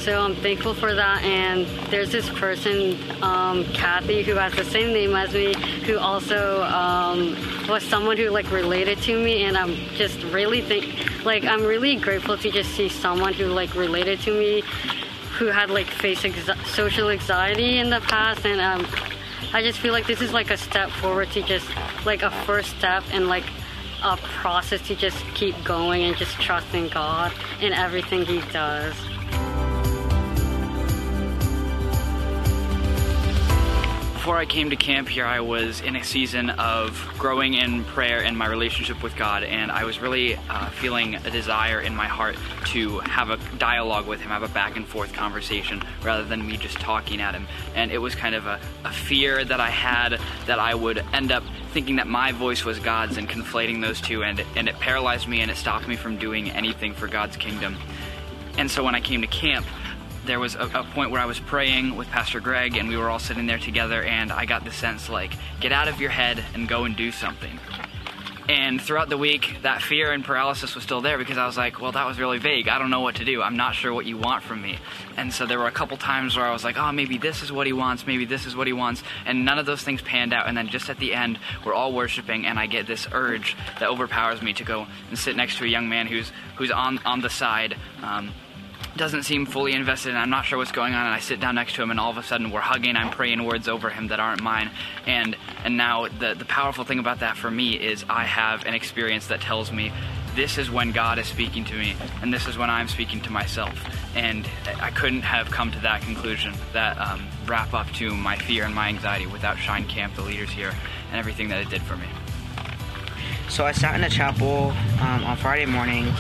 So 0.06 0.22
I'm 0.22 0.36
thankful 0.36 0.76
for 0.76 0.94
that, 0.94 1.24
and 1.24 1.66
there's 1.90 2.12
this 2.12 2.30
person, 2.30 2.96
um, 3.24 3.66
Kathy, 3.74 4.22
who 4.22 4.36
has 4.36 4.54
the 4.54 4.64
same 4.64 4.94
name 4.94 5.16
as 5.16 5.34
me, 5.34 5.56
who 5.82 5.98
also 5.98 6.62
um, 6.62 7.36
was 7.68 7.82
someone 7.82 8.16
who 8.16 8.30
like 8.30 8.52
related 8.52 9.00
to 9.02 9.18
me, 9.20 9.46
and 9.46 9.58
I'm 9.58 9.74
just 9.96 10.22
really 10.26 10.62
think, 10.62 11.26
like 11.26 11.44
I'm 11.44 11.64
really 11.64 11.96
grateful 11.96 12.38
to 12.38 12.52
just 12.52 12.70
see 12.76 12.88
someone 12.88 13.34
who 13.34 13.46
like 13.46 13.74
related 13.74 14.20
to 14.22 14.32
me, 14.32 14.62
who 15.40 15.48
had 15.48 15.72
like 15.72 15.88
faced 15.88 16.24
ex- 16.24 16.52
social 16.70 17.10
anxiety 17.10 17.80
in 17.80 17.90
the 17.90 18.02
past, 18.02 18.46
and 18.46 18.62
um, 18.62 18.86
I 19.54 19.64
just 19.64 19.80
feel 19.80 19.92
like 19.92 20.06
this 20.06 20.22
is 20.22 20.32
like 20.32 20.52
a 20.52 20.58
step 20.58 20.92
forward 20.92 21.32
to 21.32 21.42
just 21.42 21.68
like 22.06 22.22
a 22.22 22.30
first 22.46 22.78
step 22.78 23.04
and 23.12 23.28
like 23.28 23.46
a 24.04 24.18
process 24.18 24.86
to 24.88 24.96
just 24.96 25.18
keep 25.34 25.56
going 25.64 26.04
and 26.04 26.16
just 26.16 26.40
trusting 26.40 26.90
God 26.90 27.34
in 27.60 27.74
everything 27.74 28.24
He 28.24 28.42
does. 28.52 28.94
Before 34.26 34.40
I 34.40 34.48
came 34.48 34.72
to 34.72 34.76
camp 34.76 35.08
here, 35.08 35.24
I 35.24 35.40
was 35.40 35.82
in 35.82 35.96
a 35.96 36.04
season 36.04 36.50
of 36.50 37.14
growing 37.20 37.54
in 37.54 37.84
prayer 37.84 38.24
and 38.24 38.36
my 38.36 38.48
relationship 38.48 39.04
with 39.04 39.16
God, 39.16 39.44
and 39.44 39.72
I 39.72 39.84
was 39.84 40.00
really 40.00 40.36
uh, 40.50 40.72
feeling 40.72 41.14
a 41.14 41.30
desire 41.30 41.80
in 41.80 41.96
my 41.96 42.08
heart 42.08 42.36
to 42.70 42.98
have 43.02 43.30
a 43.30 43.38
dialogue 43.60 44.08
with 44.08 44.22
Him, 44.22 44.30
have 44.30 44.42
a 44.42 44.48
back 44.48 44.78
and 44.78 44.88
forth 44.88 45.14
conversation, 45.14 45.84
rather 46.02 46.24
than 46.24 46.44
me 46.44 46.58
just 46.58 46.80
talking 46.80 47.22
at 47.22 47.36
Him. 47.36 47.48
And 47.76 47.92
it 47.92 48.00
was 48.00 48.16
kind 48.16 48.34
of 48.34 48.48
a, 48.48 48.60
a 48.84 48.92
fear 48.92 49.46
that 49.46 49.60
I 49.60 49.70
had 49.70 50.20
that 50.48 50.58
I 50.58 50.74
would 50.74 51.06
end 51.14 51.32
up 51.32 51.44
thinking 51.72 51.98
that 51.98 52.08
my 52.08 52.32
voice 52.32 52.66
was 52.66 52.80
God's 52.80 53.18
and 53.18 53.30
conflating 53.30 53.80
those 53.80 54.02
two, 54.02 54.24
and, 54.24 54.44
and 54.56 54.68
it 54.68 54.74
paralyzed 54.80 55.28
me 55.28 55.42
and 55.42 55.52
it 55.52 55.58
stopped 55.58 55.88
me 55.88 55.96
from 55.96 56.18
doing 56.18 56.50
anything 56.50 56.96
for 56.96 57.08
God's 57.08 57.38
kingdom. 57.38 57.78
And 58.58 58.72
so 58.72 58.84
when 58.84 58.96
I 58.96 59.02
came 59.02 59.22
to 59.22 59.28
camp, 59.28 59.68
there 60.26 60.40
was 60.40 60.56
a, 60.56 60.70
a, 60.74 60.84
point 60.84 61.12
where 61.12 61.22
I 61.22 61.26
was 61.26 61.40
praying 61.40 61.96
with 61.96 62.08
Pastor 62.10 62.40
Greg, 62.40 62.78
and 62.78 62.90
we 62.90 62.98
were 62.98 63.10
all 63.10 63.20
sitting 63.20 63.46
there 63.46 63.60
together, 63.60 64.04
and 64.04 64.32
I 64.32 64.46
got 64.46 64.64
the 64.64 64.72
sense 64.72 65.10
like, 65.10 65.34
get 65.60 65.72
out 65.72 65.88
of 65.88 66.00
your 66.00 66.10
head 66.10 66.44
and 66.54 66.68
go 66.68 66.86
and 66.86 66.96
do 66.96 67.12
something. 67.12 67.60
And 68.48 68.80
throughout 68.80 69.10
the 69.10 69.18
week, 69.18 69.58
that 69.64 69.82
fear 69.82 70.12
and 70.12 70.24
paralysis 70.24 70.76
was 70.76 70.84
still 70.84 71.02
there 71.02 71.18
because 71.18 71.40
I 71.40 71.48
was 71.48 71.58
like, 71.58 71.82
well, 71.82 71.92
that 71.94 72.06
was 72.06 72.20
really 72.20 72.38
vague. 72.38 72.68
I 72.68 72.78
don't 72.78 72.92
know 72.92 73.00
what 73.00 73.16
to 73.16 73.26
do. 73.26 73.42
I'm 73.42 73.58
not 73.58 73.74
sure 73.74 73.92
what 73.92 74.06
you 74.06 74.20
want 74.20 74.44
from 74.44 74.62
me. 74.62 74.78
And 75.18 75.34
so 75.34 75.48
there 75.48 75.58
were 75.58 75.66
a 75.66 75.72
couple 75.72 75.98
times 75.98 76.38
where 76.38 76.46
I 76.46 76.54
was 76.54 76.64
like, 76.64 76.78
oh, 76.78 76.92
maybe 76.92 77.18
this 77.18 77.42
is 77.42 77.52
what 77.52 77.66
he 77.66 77.74
wants, 77.74 78.06
maybe 78.06 78.26
this 78.26 78.46
is 78.46 78.56
what 78.56 78.68
he 78.68 78.74
wants. 78.74 79.02
And 79.26 79.46
none 79.46 79.58
of 79.58 79.66
those 79.66 79.82
things 79.82 80.00
panned 80.04 80.32
out. 80.32 80.48
And 80.48 80.56
then 80.56 80.68
just 80.68 80.92
at 80.92 81.00
the 81.00 81.16
end, 81.16 81.40
we're 81.66 81.74
all 81.74 81.92
worshiping, 81.92 82.46
and 82.46 82.60
I 82.60 82.68
get 82.68 82.86
this 82.86 83.08
urge 83.12 83.58
that 83.80 83.90
overpowers 83.90 84.44
me 84.44 84.54
to 84.54 84.64
go 84.64 84.86
and 85.10 85.18
sit 85.18 85.36
next 85.36 85.58
to 85.58 85.64
a 85.64 85.68
young 85.68 85.90
man 85.90 86.06
who's, 86.06 86.32
who's 86.58 86.70
on, 86.70 87.00
on 87.00 87.22
the 87.22 87.32
side. 87.32 87.76
Um, 88.04 88.32
doesn't 88.96 89.24
seem 89.24 89.46
fully 89.46 89.74
invested 89.74 90.10
and 90.10 90.18
I'm 90.18 90.30
not 90.30 90.46
sure 90.46 90.58
what's 90.58 90.72
going 90.72 90.94
on 90.94 91.06
and 91.06 91.14
I 91.14 91.20
sit 91.20 91.40
down 91.40 91.56
next 91.56 91.76
to 91.76 91.82
him 91.82 91.92
and 91.92 92.00
all 92.00 92.12
of 92.12 92.18
a 92.18 92.24
sudden 92.24 92.52
we're 92.52 92.62
hugging 92.62 92.96
I'm 92.96 93.10
praying 93.10 93.44
words 93.44 93.68
over 93.68 93.90
him 93.90 94.08
that 94.08 94.20
aren't 94.20 94.42
mine. 94.42 94.72
And 95.06 95.36
and 95.64 95.78
now 95.78 96.08
the 96.08 96.34
the 96.34 96.46
powerful 96.46 96.84
thing 96.84 97.00
about 97.00 97.20
that 97.20 97.38
for 97.38 97.52
me 97.52 97.74
is 97.74 98.06
I 98.10 98.24
have 98.24 98.66
an 98.66 98.74
experience 98.74 99.28
that 99.28 99.42
tells 99.42 99.72
me 99.72 99.92
this 100.36 100.58
is 100.58 100.70
when 100.70 100.92
God 100.92 101.18
is 101.20 101.28
speaking 101.28 101.64
to 101.66 101.76
me 101.76 101.96
and 102.22 102.34
this 102.34 102.48
is 102.48 102.58
when 102.58 102.70
I'm 102.70 102.88
speaking 102.88 103.22
to 103.22 103.32
myself. 103.32 103.78
And 104.16 104.48
I 104.80 104.92
couldn't 104.92 105.24
have 105.24 105.52
come 105.52 105.72
to 105.72 105.80
that 105.80 106.02
conclusion 106.02 106.54
that 106.74 106.98
um, 106.98 107.28
wrap 107.46 107.74
up 107.74 107.92
to 107.94 108.14
my 108.14 108.38
fear 108.38 108.64
and 108.64 108.74
my 108.74 108.88
anxiety 108.88 109.28
without 109.28 109.58
Shine 109.58 109.88
Camp 109.88 110.16
the 110.16 110.22
leaders 110.22 110.50
here 110.50 110.74
and 111.10 111.20
everything 111.20 111.50
that 111.50 111.62
it 111.62 111.70
did 111.70 111.82
for 111.82 111.98
me 111.98 112.08
so 113.50 113.66
I 113.66 113.72
sat 113.72 113.96
in 113.96 114.02
the 114.02 114.10
chapel 114.10 114.74
um, 115.00 115.24
on 115.24 115.38
Friday 115.38 115.66
morning 115.66 116.12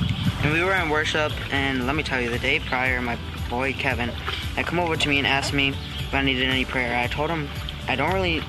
and 0.44 0.53
we 0.53 0.63
were 0.63 0.74
in 0.74 0.89
worship, 0.89 1.32
and 1.53 1.86
let 1.88 1.96
me 1.96 2.03
tell 2.03 2.22
you, 2.22 2.29
the 2.29 2.39
day 2.39 2.60
prior, 2.60 3.01
my 3.01 3.17
boy 3.50 3.74
Kevin 3.74 4.10
had 4.10 4.65
come 4.65 4.79
over 4.79 4.96
to 4.96 5.10
me 5.10 5.17
and 5.17 5.27
asked 5.27 5.53
me 5.53 5.70
if 5.70 6.13
I 6.13 6.22
needed 6.22 6.48
any 6.48 6.65
prayer. 6.65 6.98
I 6.98 7.08
told 7.08 7.29
him 7.29 7.50
I 7.88 7.96
don't 7.96 8.13
really 8.13 8.41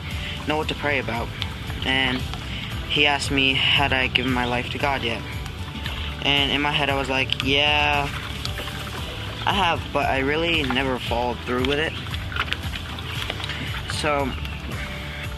know 0.47 0.57
what 0.57 0.69
to 0.69 0.75
pray 0.75 0.99
about. 0.99 1.29
And 1.85 2.19
he 2.89 3.07
asked 3.07 3.31
me, 3.31 3.55
had 3.55 3.93
I 3.93 4.09
given 4.09 4.33
my 4.33 4.45
life 4.45 4.71
to 4.71 4.79
God 4.79 5.03
yet? 5.03 5.23
And 6.23 6.51
in 6.51 6.61
my 6.61 6.71
head, 6.71 6.91
I 6.91 6.99
was 6.99 7.09
like, 7.09 7.45
yeah, 7.45 8.09
I 9.47 9.53
have, 9.53 9.81
but 9.93 10.07
I 10.07 10.19
really 10.19 10.63
never 10.65 10.99
followed 10.99 11.39
through 11.41 11.67
with 11.67 11.79
it. 11.79 11.93
So 13.93 14.31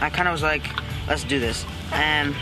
I 0.00 0.10
kind 0.10 0.28
of 0.28 0.32
was 0.32 0.42
like, 0.42 0.66
let's 1.06 1.24
do 1.24 1.38
this. 1.38 1.64
And 1.92 2.34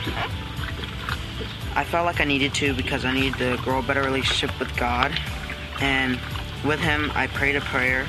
I 1.76 1.85
felt 1.85 2.06
like 2.06 2.23
I 2.23 2.25
needed 2.25 2.54
to 2.54 2.73
because 2.73 3.04
I 3.04 3.12
needed 3.12 3.37
to 3.37 3.59
grow 3.62 3.80
a 3.80 3.83
better 3.83 4.02
relationship 4.02 4.59
with 4.59 4.75
God. 4.78 5.12
And 5.83 6.18
with 6.64 6.80
Him, 6.80 7.12
I 7.14 7.26
prayed 7.26 7.54
a 7.54 7.61
prayer. 7.61 8.06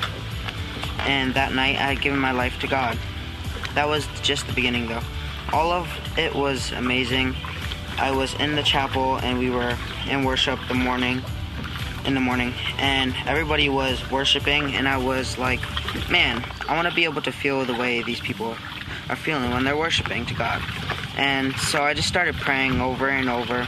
And 1.00 1.34
that 1.34 1.52
night, 1.52 1.76
I 1.76 1.92
had 1.92 2.00
given 2.00 2.18
my 2.18 2.32
life 2.32 2.58
to 2.60 2.66
God. 2.66 2.98
That 3.74 3.86
was 3.86 4.08
just 4.22 4.46
the 4.46 4.54
beginning, 4.54 4.88
though. 4.88 5.02
All 5.52 5.70
of 5.70 5.86
it 6.16 6.34
was 6.34 6.72
amazing. 6.72 7.36
I 7.98 8.10
was 8.10 8.32
in 8.34 8.56
the 8.56 8.62
chapel 8.62 9.16
and 9.16 9.38
we 9.38 9.50
were 9.50 9.76
in 10.08 10.24
worship 10.24 10.58
the 10.68 10.74
morning, 10.74 11.20
in 12.06 12.14
the 12.14 12.20
morning, 12.20 12.54
and 12.78 13.14
everybody 13.26 13.68
was 13.68 14.10
worshiping, 14.10 14.74
and 14.76 14.88
I 14.88 14.96
was 14.96 15.36
like, 15.36 15.60
man, 16.08 16.42
I 16.68 16.74
want 16.74 16.88
to 16.88 16.94
be 16.94 17.04
able 17.04 17.22
to 17.22 17.32
feel 17.32 17.66
the 17.66 17.74
way 17.74 18.02
these 18.02 18.20
people 18.20 18.56
are 19.10 19.16
feeling 19.16 19.50
when 19.50 19.64
they're 19.64 19.76
worshiping 19.76 20.24
to 20.26 20.34
God. 20.34 20.62
And 21.18 21.54
so 21.56 21.82
I 21.82 21.92
just 21.92 22.08
started 22.08 22.36
praying 22.36 22.80
over 22.80 23.08
and 23.08 23.28
over 23.28 23.66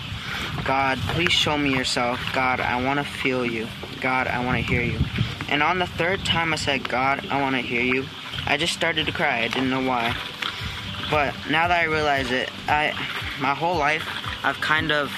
God, 0.64 0.98
please 1.08 1.32
show 1.32 1.56
me 1.56 1.74
yourself. 1.74 2.20
God, 2.32 2.60
I 2.60 2.82
want 2.84 2.98
to 2.98 3.04
feel 3.04 3.44
you. 3.44 3.66
God, 4.00 4.26
I 4.26 4.44
want 4.44 4.56
to 4.58 4.62
hear 4.62 4.82
you. 4.82 4.98
And 5.48 5.62
on 5.62 5.78
the 5.78 5.86
third 5.86 6.24
time 6.24 6.52
I 6.52 6.56
said, 6.56 6.88
God, 6.88 7.26
I 7.30 7.40
want 7.40 7.56
to 7.56 7.62
hear 7.62 7.82
you, 7.82 8.06
I 8.46 8.56
just 8.56 8.72
started 8.72 9.06
to 9.06 9.12
cry. 9.12 9.40
I 9.40 9.48
didn't 9.48 9.70
know 9.70 9.86
why. 9.86 10.16
But 11.10 11.34
now 11.50 11.68
that 11.68 11.80
I 11.80 11.84
realize 11.84 12.30
it, 12.30 12.50
I 12.68 12.92
my 13.40 13.54
whole 13.54 13.76
life 13.76 14.06
I've 14.44 14.60
kind 14.60 14.92
of 14.92 15.12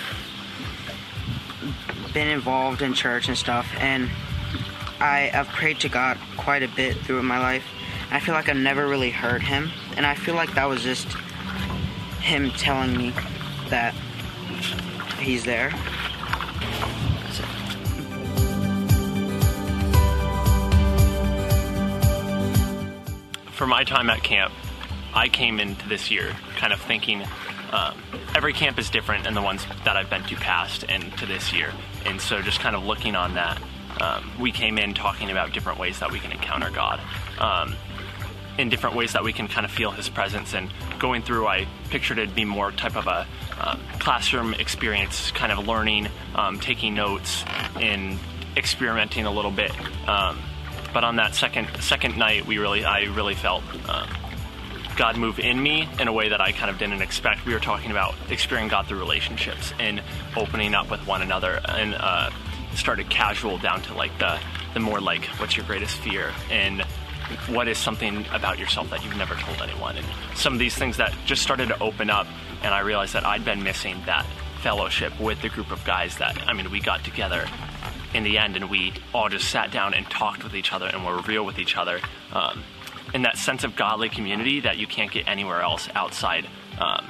been 2.14 2.28
involved 2.28 2.82
in 2.82 2.94
church 2.94 3.28
and 3.28 3.36
stuff, 3.36 3.68
and 3.78 4.10
I 5.00 5.30
have 5.32 5.48
prayed 5.48 5.80
to 5.80 5.88
God 5.88 6.18
quite 6.36 6.62
a 6.62 6.68
bit 6.68 6.96
through 6.98 7.22
my 7.22 7.38
life. 7.38 7.64
I 8.10 8.20
feel 8.20 8.34
like 8.34 8.48
I've 8.48 8.56
never 8.56 8.86
really 8.86 9.10
heard 9.10 9.42
Him, 9.42 9.70
and 9.96 10.06
I 10.06 10.14
feel 10.14 10.34
like 10.34 10.54
that 10.54 10.64
was 10.64 10.82
just 10.82 11.08
Him 12.22 12.50
telling 12.52 12.96
me 12.96 13.12
that 13.68 13.94
He's 15.18 15.44
there. 15.44 15.70
For 23.52 23.66
my 23.66 23.84
time 23.84 24.10
at 24.10 24.22
camp, 24.22 24.52
I 25.14 25.28
came 25.28 25.60
into 25.60 25.88
this 25.88 26.10
year 26.10 26.34
kind 26.56 26.72
of 26.72 26.80
thinking 26.80 27.22
um, 27.72 27.96
every 28.34 28.52
camp 28.52 28.78
is 28.78 28.90
different 28.90 29.24
than 29.24 29.34
the 29.34 29.42
ones 29.42 29.66
that 29.84 29.96
I've 29.96 30.10
been 30.10 30.22
to 30.24 30.36
past 30.36 30.84
and 30.88 31.16
to 31.18 31.26
this 31.26 31.52
year. 31.52 31.72
And 32.04 32.20
so 32.20 32.42
just 32.42 32.60
kind 32.60 32.76
of 32.76 32.84
looking 32.84 33.14
on 33.16 33.34
that, 33.34 33.60
um, 34.00 34.30
we 34.38 34.52
came 34.52 34.78
in 34.78 34.94
talking 34.94 35.30
about 35.30 35.52
different 35.52 35.78
ways 35.78 35.98
that 36.00 36.10
we 36.10 36.20
can 36.20 36.32
encounter 36.32 36.70
God. 36.70 37.00
Um, 37.38 37.74
in 38.58 38.68
different 38.68 38.96
ways 38.96 39.12
that 39.12 39.24
we 39.24 39.32
can 39.32 39.48
kind 39.48 39.64
of 39.64 39.72
feel 39.72 39.90
his 39.90 40.08
presence. 40.08 40.54
And 40.54 40.70
going 40.98 41.22
through 41.22 41.46
i 41.46 41.66
pictured 41.90 42.18
it 42.18 42.34
be 42.34 42.44
more 42.44 42.72
type 42.72 42.96
of 42.96 43.06
a 43.06 43.26
um, 43.60 43.80
classroom 43.98 44.54
experience 44.54 45.30
kind 45.32 45.52
of 45.52 45.66
learning 45.66 46.08
um, 46.34 46.60
taking 46.60 46.94
notes 46.94 47.44
and 47.76 48.18
experimenting 48.56 49.26
a 49.26 49.30
little 49.30 49.50
bit. 49.50 49.72
Um, 50.08 50.40
but 50.92 51.04
on 51.04 51.16
that 51.16 51.34
second 51.34 51.68
second 51.80 52.16
night 52.18 52.46
we 52.46 52.58
really 52.58 52.84
i 52.84 53.04
really 53.04 53.34
felt 53.34 53.62
um, 53.88 54.08
God 54.96 55.16
move 55.16 55.38
in 55.38 55.62
me 55.62 55.88
in 55.98 56.08
a 56.08 56.12
way 56.12 56.28
that 56.28 56.40
I 56.40 56.52
kind 56.52 56.70
of 56.70 56.78
didn't 56.78 57.00
expect. 57.00 57.46
We 57.46 57.54
were 57.54 57.60
talking 57.60 57.90
about 57.90 58.14
experiencing 58.28 58.70
God 58.70 58.86
through 58.86 58.98
relationships 58.98 59.72
and 59.78 60.02
opening 60.36 60.74
up 60.74 60.90
with 60.90 61.06
one 61.06 61.22
another, 61.22 61.60
and 61.66 61.94
uh, 61.94 62.30
started 62.74 63.08
casual 63.08 63.58
down 63.58 63.82
to 63.82 63.94
like 63.94 64.16
the 64.18 64.38
the 64.74 64.80
more 64.80 65.00
like 65.00 65.24
what's 65.38 65.56
your 65.56 65.66
greatest 65.66 65.96
fear? 65.98 66.32
And 66.50 66.84
what 67.48 67.68
is 67.68 67.78
something 67.78 68.24
about 68.32 68.58
yourself 68.58 68.90
that 68.90 69.04
you've 69.04 69.16
never 69.16 69.34
told 69.34 69.60
anyone, 69.60 69.96
and 69.96 70.06
some 70.34 70.52
of 70.52 70.58
these 70.58 70.74
things 70.74 70.96
that 70.96 71.14
just 71.24 71.42
started 71.42 71.68
to 71.68 71.78
open 71.80 72.10
up, 72.10 72.26
and 72.62 72.74
I 72.74 72.80
realized 72.80 73.14
that 73.14 73.26
I'd 73.26 73.44
been 73.44 73.62
missing 73.62 74.00
that 74.06 74.26
fellowship 74.62 75.18
with 75.18 75.42
the 75.42 75.48
group 75.48 75.72
of 75.72 75.84
guys 75.84 76.16
that 76.18 76.38
I 76.46 76.52
mean 76.52 76.70
we 76.70 76.80
got 76.80 77.02
together 77.04 77.46
in 78.14 78.22
the 78.22 78.38
end 78.38 78.56
and 78.56 78.70
we 78.70 78.92
all 79.12 79.28
just 79.28 79.50
sat 79.50 79.72
down 79.72 79.94
and 79.94 80.08
talked 80.08 80.44
with 80.44 80.54
each 80.54 80.72
other 80.72 80.86
and 80.86 81.04
were 81.04 81.20
real 81.22 81.44
with 81.44 81.58
each 81.58 81.76
other. 81.76 81.98
Um, 82.32 82.62
and 83.14 83.24
that 83.24 83.36
sense 83.36 83.64
of 83.64 83.74
godly 83.74 84.08
community 84.08 84.60
that 84.60 84.78
you 84.78 84.86
can't 84.86 85.10
get 85.10 85.28
anywhere 85.28 85.60
else 85.60 85.88
outside 85.94 86.46
um, 86.78 87.06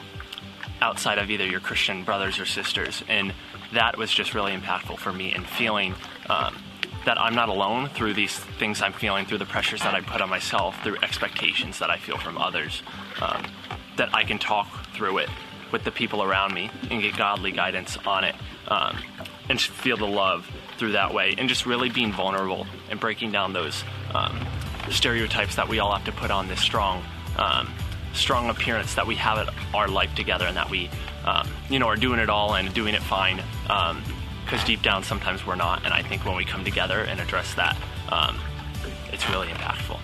outside 0.80 1.18
of 1.18 1.30
either 1.30 1.46
your 1.46 1.60
Christian 1.60 2.02
brothers 2.04 2.40
or 2.40 2.46
sisters. 2.46 3.04
And 3.08 3.32
that 3.72 3.96
was 3.96 4.12
just 4.12 4.34
really 4.34 4.52
impactful 4.52 4.98
for 4.98 5.12
me 5.12 5.32
and 5.32 5.46
feeling 5.46 5.94
um, 6.28 6.56
that 7.04 7.20
I'm 7.20 7.34
not 7.34 7.48
alone 7.48 7.88
through 7.88 8.14
these 8.14 8.36
things 8.38 8.80
I'm 8.80 8.92
feeling, 8.92 9.26
through 9.26 9.38
the 9.38 9.46
pressures 9.46 9.80
that 9.82 9.94
I 9.94 10.00
put 10.00 10.20
on 10.20 10.28
myself, 10.28 10.80
through 10.82 10.96
expectations 11.02 11.78
that 11.80 11.90
I 11.90 11.98
feel 11.98 12.18
from 12.18 12.38
others, 12.38 12.82
um, 13.20 13.44
that 13.96 14.14
I 14.14 14.24
can 14.24 14.38
talk 14.38 14.86
through 14.94 15.18
it 15.18 15.28
with 15.72 15.84
the 15.84 15.90
people 15.90 16.22
around 16.22 16.54
me 16.54 16.70
and 16.90 17.02
get 17.02 17.16
godly 17.16 17.50
guidance 17.50 17.96
on 18.06 18.24
it 18.24 18.36
um, 18.68 18.98
and 19.48 19.60
feel 19.60 19.96
the 19.96 20.06
love 20.06 20.48
through 20.78 20.92
that 20.92 21.12
way 21.12 21.34
and 21.38 21.48
just 21.48 21.66
really 21.66 21.88
being 21.88 22.12
vulnerable 22.12 22.66
and 22.90 23.00
breaking 23.00 23.32
down 23.32 23.52
those 23.52 23.82
um, 24.14 24.38
stereotypes 24.90 25.56
that 25.56 25.68
we 25.68 25.78
all 25.78 25.92
have 25.92 26.04
to 26.04 26.12
put 26.12 26.30
on 26.30 26.46
this 26.46 26.60
strong, 26.60 27.02
um, 27.38 27.72
strong 28.12 28.50
appearance 28.50 28.94
that 28.94 29.06
we 29.06 29.14
have 29.14 29.38
it, 29.38 29.52
our 29.74 29.88
life 29.88 30.14
together 30.14 30.46
and 30.46 30.56
that 30.56 30.68
we, 30.70 30.90
um, 31.24 31.48
you 31.70 31.78
know, 31.78 31.86
are 31.86 31.96
doing 31.96 32.20
it 32.20 32.28
all 32.28 32.54
and 32.54 32.72
doing 32.74 32.94
it 32.94 33.02
fine. 33.02 33.42
Because 34.44 34.64
deep 34.64 34.82
down, 34.82 35.02
sometimes 35.02 35.46
we're 35.46 35.56
not. 35.56 35.84
And 35.84 35.94
I 35.94 36.02
think 36.02 36.24
when 36.24 36.36
we 36.36 36.44
come 36.44 36.64
together 36.64 37.00
and 37.00 37.20
address 37.20 37.54
that, 37.54 37.76
um, 38.10 38.38
it's 39.12 39.28
really 39.30 39.48
impactful. 39.48 39.98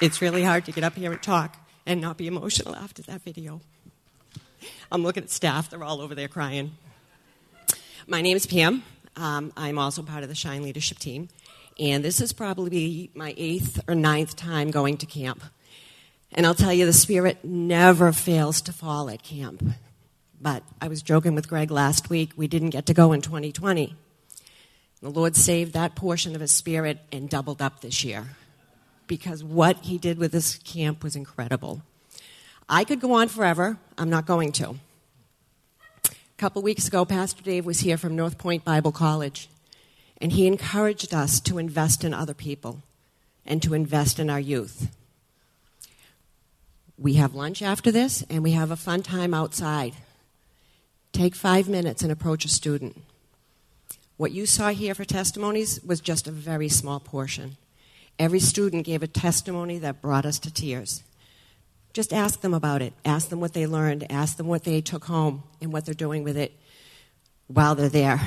It's 0.00 0.20
really 0.20 0.42
hard 0.42 0.64
to 0.66 0.72
get 0.72 0.84
up 0.84 0.94
here 0.94 1.12
and 1.12 1.22
talk 1.22 1.56
and 1.86 2.00
not 2.00 2.16
be 2.16 2.26
emotional 2.26 2.74
after 2.76 3.02
that 3.02 3.22
video. 3.22 3.60
I'm 4.90 5.02
looking 5.02 5.22
at 5.22 5.30
staff, 5.30 5.70
they're 5.70 5.82
all 5.82 6.00
over 6.00 6.14
there 6.14 6.28
crying. 6.28 6.72
My 8.06 8.20
name 8.20 8.36
is 8.36 8.46
Pam. 8.46 8.82
Um, 9.16 9.52
I'm 9.56 9.78
also 9.78 10.02
part 10.02 10.22
of 10.22 10.28
the 10.28 10.34
Shine 10.34 10.62
leadership 10.62 10.98
team. 10.98 11.28
And 11.78 12.04
this 12.04 12.20
is 12.20 12.32
probably 12.32 13.10
my 13.14 13.34
eighth 13.36 13.80
or 13.88 13.94
ninth 13.94 14.36
time 14.36 14.70
going 14.70 14.98
to 14.98 15.06
camp. 15.06 15.42
And 16.32 16.46
I'll 16.46 16.54
tell 16.54 16.72
you, 16.72 16.86
the 16.86 16.92
spirit 16.92 17.44
never 17.44 18.12
fails 18.12 18.60
to 18.62 18.72
fall 18.72 19.08
at 19.08 19.22
camp. 19.22 19.62
But 20.40 20.62
I 20.80 20.88
was 20.88 21.02
joking 21.02 21.34
with 21.34 21.48
Greg 21.48 21.70
last 21.70 22.10
week, 22.10 22.32
we 22.36 22.46
didn't 22.46 22.70
get 22.70 22.86
to 22.86 22.94
go 22.94 23.12
in 23.12 23.22
2020. 23.22 23.94
The 25.00 25.10
Lord 25.10 25.36
saved 25.36 25.72
that 25.72 25.94
portion 25.94 26.34
of 26.34 26.40
his 26.40 26.52
spirit 26.52 26.98
and 27.12 27.28
doubled 27.28 27.62
up 27.62 27.80
this 27.80 28.04
year 28.04 28.26
because 29.06 29.42
what 29.44 29.78
he 29.78 29.98
did 29.98 30.18
with 30.18 30.32
this 30.32 30.56
camp 30.58 31.02
was 31.02 31.16
incredible. 31.16 31.82
I 32.68 32.84
could 32.84 33.00
go 33.00 33.12
on 33.12 33.28
forever. 33.28 33.78
I'm 33.96 34.10
not 34.10 34.26
going 34.26 34.52
to. 34.52 34.76
A 36.04 36.38
couple 36.38 36.60
weeks 36.62 36.86
ago, 36.88 37.04
Pastor 37.04 37.42
Dave 37.42 37.64
was 37.64 37.80
here 37.80 37.96
from 37.96 38.16
Northpoint 38.16 38.64
Bible 38.64 38.92
College, 38.92 39.48
and 40.20 40.32
he 40.32 40.46
encouraged 40.46 41.14
us 41.14 41.40
to 41.40 41.58
invest 41.58 42.04
in 42.04 42.12
other 42.12 42.34
people 42.34 42.82
and 43.46 43.62
to 43.62 43.74
invest 43.74 44.18
in 44.18 44.28
our 44.28 44.40
youth. 44.40 44.94
We 46.98 47.14
have 47.14 47.34
lunch 47.34 47.62
after 47.62 47.92
this, 47.92 48.24
and 48.28 48.42
we 48.42 48.52
have 48.52 48.70
a 48.70 48.76
fun 48.76 49.02
time 49.02 49.32
outside. 49.32 49.94
Take 51.12 51.34
five 51.34 51.68
minutes 51.68 52.02
and 52.02 52.10
approach 52.10 52.44
a 52.44 52.48
student. 52.48 53.02
What 54.16 54.32
you 54.32 54.46
saw 54.46 54.70
here 54.70 54.94
for 54.94 55.04
testimonies 55.04 55.80
was 55.82 56.00
just 56.00 56.26
a 56.26 56.32
very 56.32 56.68
small 56.68 57.00
portion. 57.00 57.56
Every 58.18 58.40
student 58.40 58.86
gave 58.86 59.02
a 59.02 59.06
testimony 59.06 59.78
that 59.78 60.00
brought 60.00 60.24
us 60.24 60.38
to 60.40 60.52
tears. 60.52 61.02
Just 61.92 62.12
ask 62.12 62.40
them 62.40 62.54
about 62.54 62.82
it. 62.82 62.92
Ask 63.04 63.28
them 63.28 63.40
what 63.40 63.52
they 63.52 63.66
learned. 63.66 64.10
Ask 64.10 64.36
them 64.36 64.46
what 64.46 64.64
they 64.64 64.80
took 64.80 65.04
home 65.04 65.42
and 65.60 65.72
what 65.72 65.84
they're 65.84 65.94
doing 65.94 66.24
with 66.24 66.36
it 66.36 66.52
while 67.46 67.74
they're 67.74 67.88
there. 67.88 68.20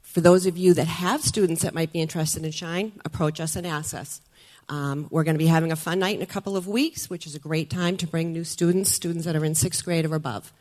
For 0.00 0.20
those 0.20 0.46
of 0.46 0.58
you 0.58 0.74
that 0.74 0.86
have 0.86 1.22
students 1.22 1.62
that 1.62 1.74
might 1.74 1.92
be 1.92 2.00
interested 2.00 2.44
in 2.44 2.50
Shine, 2.50 2.92
approach 3.04 3.40
us 3.40 3.56
and 3.56 3.66
ask 3.66 3.94
us. 3.94 4.20
Um, 4.68 5.06
we're 5.10 5.24
going 5.24 5.34
to 5.34 5.38
be 5.38 5.46
having 5.46 5.72
a 5.72 5.76
fun 5.76 5.98
night 5.98 6.16
in 6.16 6.22
a 6.22 6.26
couple 6.26 6.56
of 6.56 6.68
weeks, 6.68 7.08
which 7.08 7.26
is 7.26 7.34
a 7.34 7.38
great 7.38 7.70
time 7.70 7.96
to 7.98 8.06
bring 8.06 8.32
new 8.32 8.44
students, 8.44 8.90
students 8.90 9.24
that 9.24 9.36
are 9.36 9.44
in 9.44 9.54
sixth 9.54 9.84
grade 9.84 10.04
or 10.04 10.14
above. 10.14 10.52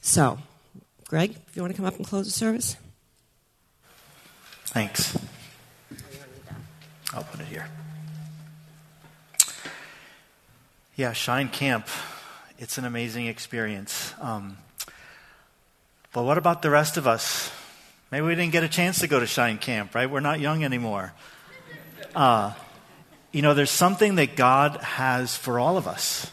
So, 0.00 0.38
Greg, 1.08 1.34
if 1.48 1.56
you 1.56 1.62
want 1.62 1.72
to 1.72 1.76
come 1.76 1.86
up 1.86 1.96
and 1.96 2.06
close 2.06 2.26
the 2.26 2.32
service. 2.32 2.76
Thanks. 4.66 5.16
I'll 7.14 7.22
put 7.22 7.40
it 7.40 7.46
here. 7.46 7.68
Yeah, 10.96 11.12
Shine 11.12 11.48
Camp. 11.48 11.86
It's 12.58 12.76
an 12.76 12.84
amazing 12.84 13.26
experience. 13.26 14.12
Um, 14.20 14.58
but 16.12 16.24
what 16.24 16.38
about 16.38 16.62
the 16.62 16.70
rest 16.70 16.96
of 16.96 17.06
us? 17.06 17.52
Maybe 18.10 18.26
we 18.26 18.34
didn't 18.34 18.52
get 18.52 18.64
a 18.64 18.68
chance 18.68 18.98
to 18.98 19.06
go 19.06 19.20
to 19.20 19.26
Shine 19.26 19.58
Camp, 19.58 19.94
right? 19.94 20.10
We're 20.10 20.20
not 20.20 20.40
young 20.40 20.64
anymore. 20.64 21.12
Uh, 22.16 22.52
you 23.30 23.42
know, 23.42 23.54
there's 23.54 23.70
something 23.70 24.16
that 24.16 24.34
God 24.34 24.78
has 24.78 25.36
for 25.36 25.60
all 25.60 25.76
of 25.76 25.86
us. 25.86 26.30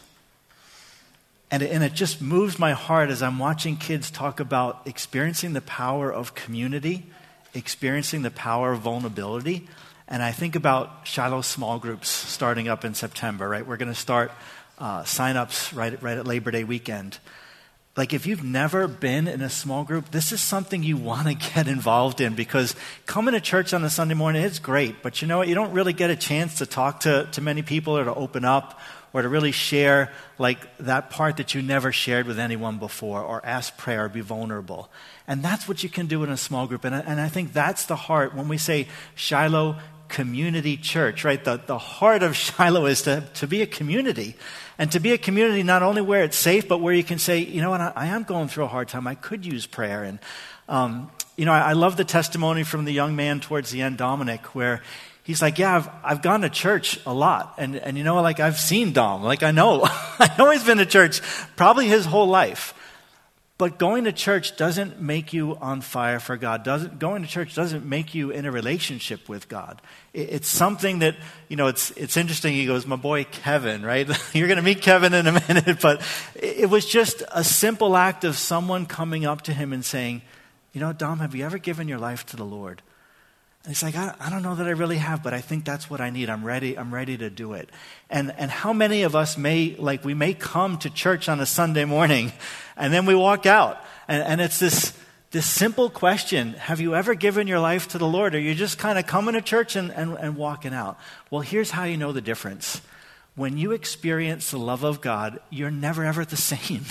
And 1.52 1.62
it, 1.62 1.72
and 1.72 1.84
it 1.84 1.94
just 1.94 2.24
moves 2.24 2.58
my 2.58 2.72
heart 2.72 3.12
as 3.12 3.22
I'm 3.22 3.38
watching 3.38 3.78
kids 3.78 4.10
talk 4.10 4.40
about 4.40 4.82
experiencing 4.86 5.54
the 5.54 5.62
power 5.62 6.12
of 6.12 6.34
community, 6.34 7.06
experiencing 7.54 8.24
the 8.24 8.32
power 8.32 8.72
of 8.72 8.80
vulnerability. 8.80 9.68
And 10.12 10.22
I 10.22 10.34
think 10.34 10.58
about 10.58 11.08
Shiloh 11.08 11.40
small 11.40 11.80
groups 11.80 12.10
starting 12.10 12.68
up 12.68 12.84
in 12.84 12.94
September, 12.94 13.48
right? 13.48 13.66
We're 13.66 13.78
going 13.78 13.94
to 13.94 13.96
start 13.96 14.34
uh, 14.78 15.06
sign 15.06 15.38
ups 15.38 15.72
right, 15.72 16.04
right 16.04 16.18
at 16.18 16.28
Labor 16.28 16.52
Day 16.52 16.66
weekend. 16.66 17.18
like 17.96 18.12
if 18.12 18.26
you've 18.26 18.44
never 18.44 18.90
been 18.90 19.30
in 19.30 19.42
a 19.42 19.50
small 19.50 19.86
group, 19.86 20.12
this 20.12 20.34
is 20.34 20.42
something 20.42 20.84
you 20.84 20.98
want 20.98 21.30
to 21.30 21.34
get 21.56 21.70
involved 21.70 22.20
in 22.20 22.36
because 22.36 22.76
coming 23.06 23.36
to 23.36 23.40
church 23.40 23.74
on 23.74 23.86
a 23.86 23.90
Sunday 23.90 24.14
morning, 24.14 24.44
it's 24.44 24.60
great. 24.60 25.02
But 25.02 25.22
you 25.22 25.30
know 25.30 25.38
what? 25.38 25.48
You 25.48 25.56
don't 25.56 25.72
really 25.72 25.94
get 25.94 26.10
a 26.10 26.18
chance 26.18 26.58
to 26.58 26.66
talk 26.66 27.00
to, 27.02 27.30
to 27.32 27.40
many 27.40 27.62
people 27.62 27.98
or 27.98 28.04
to 28.04 28.14
open 28.14 28.44
up 28.44 28.82
or 29.14 29.22
to 29.22 29.30
really 29.30 29.54
share 29.54 30.12
like 30.38 30.78
that 30.80 31.10
part 31.10 31.38
that 31.38 31.54
you 31.56 31.62
never 31.62 31.94
shared 31.94 32.28
with 32.28 32.38
anyone 32.38 32.80
before 32.80 33.22
or 33.22 33.46
ask 33.46 33.78
prayer 33.78 34.06
or 34.06 34.10
be 34.10 34.22
vulnerable. 34.22 34.90
And 35.26 35.42
that's 35.42 35.70
what 35.70 35.84
you 35.84 35.90
can 35.90 36.08
do 36.08 36.22
in 36.26 36.30
a 36.30 36.38
small 36.38 36.68
group. 36.68 36.84
And, 36.84 36.96
and 36.96 37.22
I 37.22 37.30
think 37.30 37.54
that's 37.54 37.86
the 37.86 37.96
heart 37.96 38.36
when 38.36 38.50
we 38.50 38.58
say 38.58 38.90
Shiloh 39.16 39.78
Community 40.12 40.78
Church, 40.78 41.24
right? 41.24 41.44
The, 41.44 41.60
the 41.66 41.78
heart 41.78 42.22
of 42.22 42.36
Shiloh 42.36 42.86
is 42.86 43.02
to, 43.04 43.24
to 43.36 43.48
be 43.48 43.62
a 43.62 43.66
community. 43.66 44.36
And 44.78 44.92
to 44.92 45.00
be 45.00 45.14
a 45.14 45.18
community 45.18 45.64
not 45.64 45.84
only 45.84 46.02
where 46.02 46.24
it's 46.24 46.38
safe, 46.38 46.68
but 46.68 46.80
where 46.80 46.94
you 46.94 47.04
can 47.04 47.18
say, 47.18 47.40
you 47.40 47.62
know 47.62 47.70
what, 47.70 47.82
I, 47.82 47.94
I 47.96 48.06
am 48.08 48.24
going 48.24 48.48
through 48.48 48.66
a 48.66 48.68
hard 48.68 48.88
time. 48.88 49.08
I 49.08 49.16
could 49.16 49.46
use 49.46 49.66
prayer. 49.66 50.04
And, 50.04 50.20
um, 50.68 51.12
you 51.38 51.46
know, 51.46 51.54
I, 51.54 51.70
I 51.70 51.74
love 51.74 51.98
the 51.98 52.04
testimony 52.04 52.64
from 52.64 52.86
the 52.86 52.92
young 52.92 53.16
man 53.16 53.40
towards 53.40 53.72
the 53.72 53.82
end, 53.82 53.98
Dominic, 53.98 54.54
where 54.54 54.82
he's 55.24 55.42
like, 55.42 55.58
Yeah, 55.58 55.76
I've, 55.76 55.90
I've 56.04 56.22
gone 56.22 56.42
to 56.42 56.50
church 56.50 57.00
a 57.06 57.14
lot. 57.14 57.56
And, 57.58 57.76
and 57.76 57.98
you 57.98 58.04
know, 58.04 58.22
like 58.22 58.40
I've 58.40 58.60
seen 58.60 58.92
Dom. 58.92 59.24
Like 59.24 59.44
I 59.44 59.52
know. 59.52 59.82
I 59.86 60.34
know 60.38 60.52
he's 60.52 60.64
been 60.64 60.78
to 60.80 60.86
church 60.86 61.22
probably 61.56 61.88
his 61.88 62.06
whole 62.06 62.28
life. 62.28 62.74
But 63.62 63.78
going 63.78 64.06
to 64.06 64.12
church 64.12 64.58
doesn't 64.58 65.00
make 65.00 65.34
you 65.34 65.56
on 65.58 65.82
fire 65.82 66.20
for 66.20 66.36
God. 66.36 66.64
Doesn't, 66.64 66.98
going 66.98 67.22
to 67.22 67.28
church 67.28 67.54
doesn't 67.54 67.86
make 67.86 68.16
you 68.16 68.32
in 68.32 68.46
a 68.48 68.52
relationship 68.52 69.30
with 69.30 69.48
God. 69.48 69.80
It, 70.16 70.30
it's 70.32 70.48
something 70.48 70.98
that, 70.98 71.16
you 71.48 71.58
know, 71.58 71.68
it's, 71.68 71.92
it's 71.92 72.18
interesting. 72.18 72.56
He 72.56 72.66
goes, 72.66 72.88
my 72.88 72.96
boy 72.96 73.24
Kevin, 73.26 73.86
right? 73.86 74.10
You're 74.34 74.48
going 74.48 74.58
to 74.58 74.64
meet 74.64 74.82
Kevin 74.82 75.14
in 75.14 75.28
a 75.28 75.34
minute. 75.48 75.78
But 75.80 76.02
it, 76.34 76.62
it 76.62 76.70
was 76.72 76.88
just 76.88 77.22
a 77.32 77.44
simple 77.44 77.96
act 77.96 78.24
of 78.24 78.36
someone 78.36 78.88
coming 78.88 79.28
up 79.28 79.44
to 79.44 79.54
him 79.54 79.74
and 79.74 79.86
saying, 79.86 80.24
you 80.74 80.82
know, 80.82 80.92
Dom, 80.92 81.20
have 81.20 81.36
you 81.36 81.46
ever 81.46 81.60
given 81.60 81.88
your 81.88 82.00
life 82.00 82.26
to 82.26 82.36
the 82.36 82.44
Lord? 82.44 82.82
And 83.64 83.72
he's 83.72 83.84
like, 83.84 83.96
I, 83.96 84.16
I, 84.20 84.32
don't 84.32 84.42
know 84.42 84.56
that 84.56 84.66
I 84.66 84.72
really 84.72 84.98
have, 84.98 85.22
but 85.22 85.36
I 85.36 85.42
think 85.42 85.66
that's 85.66 85.88
what 85.88 86.02
I 86.02 86.10
need. 86.10 86.32
I'm 86.32 86.44
ready. 86.44 86.78
I'm 86.78 86.92
ready 86.92 87.16
to 87.18 87.30
do 87.30 87.54
it. 87.54 87.70
And, 88.10 88.34
and 88.38 88.50
how 88.50 88.74
many 88.74 89.04
of 89.04 89.16
us 89.16 89.38
may, 89.38 89.76
like, 89.78 90.04
we 90.04 90.16
may 90.16 90.34
come 90.34 90.80
to 90.80 90.90
church 90.90 91.30
on 91.30 91.40
a 91.40 91.46
Sunday 91.46 91.86
morning 91.86 92.34
and 92.76 92.92
then 92.92 93.06
we 93.06 93.14
walk 93.14 93.46
out. 93.46 93.80
And, 94.08 94.24
and 94.24 94.42
it's 94.42 94.58
this, 94.58 94.98
this 95.30 95.46
simple 95.46 95.92
question 95.92 96.54
Have 96.54 96.82
you 96.82 96.96
ever 96.96 97.14
given 97.14 97.46
your 97.46 97.60
life 97.60 97.90
to 97.90 98.00
the 98.00 98.08
Lord? 98.08 98.34
Or 98.34 98.40
you 98.40 98.56
just 98.56 98.80
kind 98.80 98.98
of 98.98 99.06
coming 99.06 99.36
to 99.36 99.42
church 99.42 99.76
and, 99.76 99.92
and, 99.92 100.18
and 100.18 100.36
walking 100.36 100.74
out? 100.74 100.98
Well, 101.30 101.42
here's 101.42 101.70
how 101.70 101.84
you 101.84 101.98
know 101.98 102.12
the 102.12 102.22
difference 102.22 102.82
when 103.36 103.58
you 103.58 103.72
experience 103.72 104.52
the 104.52 104.58
love 104.58 104.84
of 104.84 105.00
God, 105.00 105.40
you're 105.50 105.72
never 105.72 106.04
ever 106.04 106.26
the 106.26 106.38
same, 106.38 106.86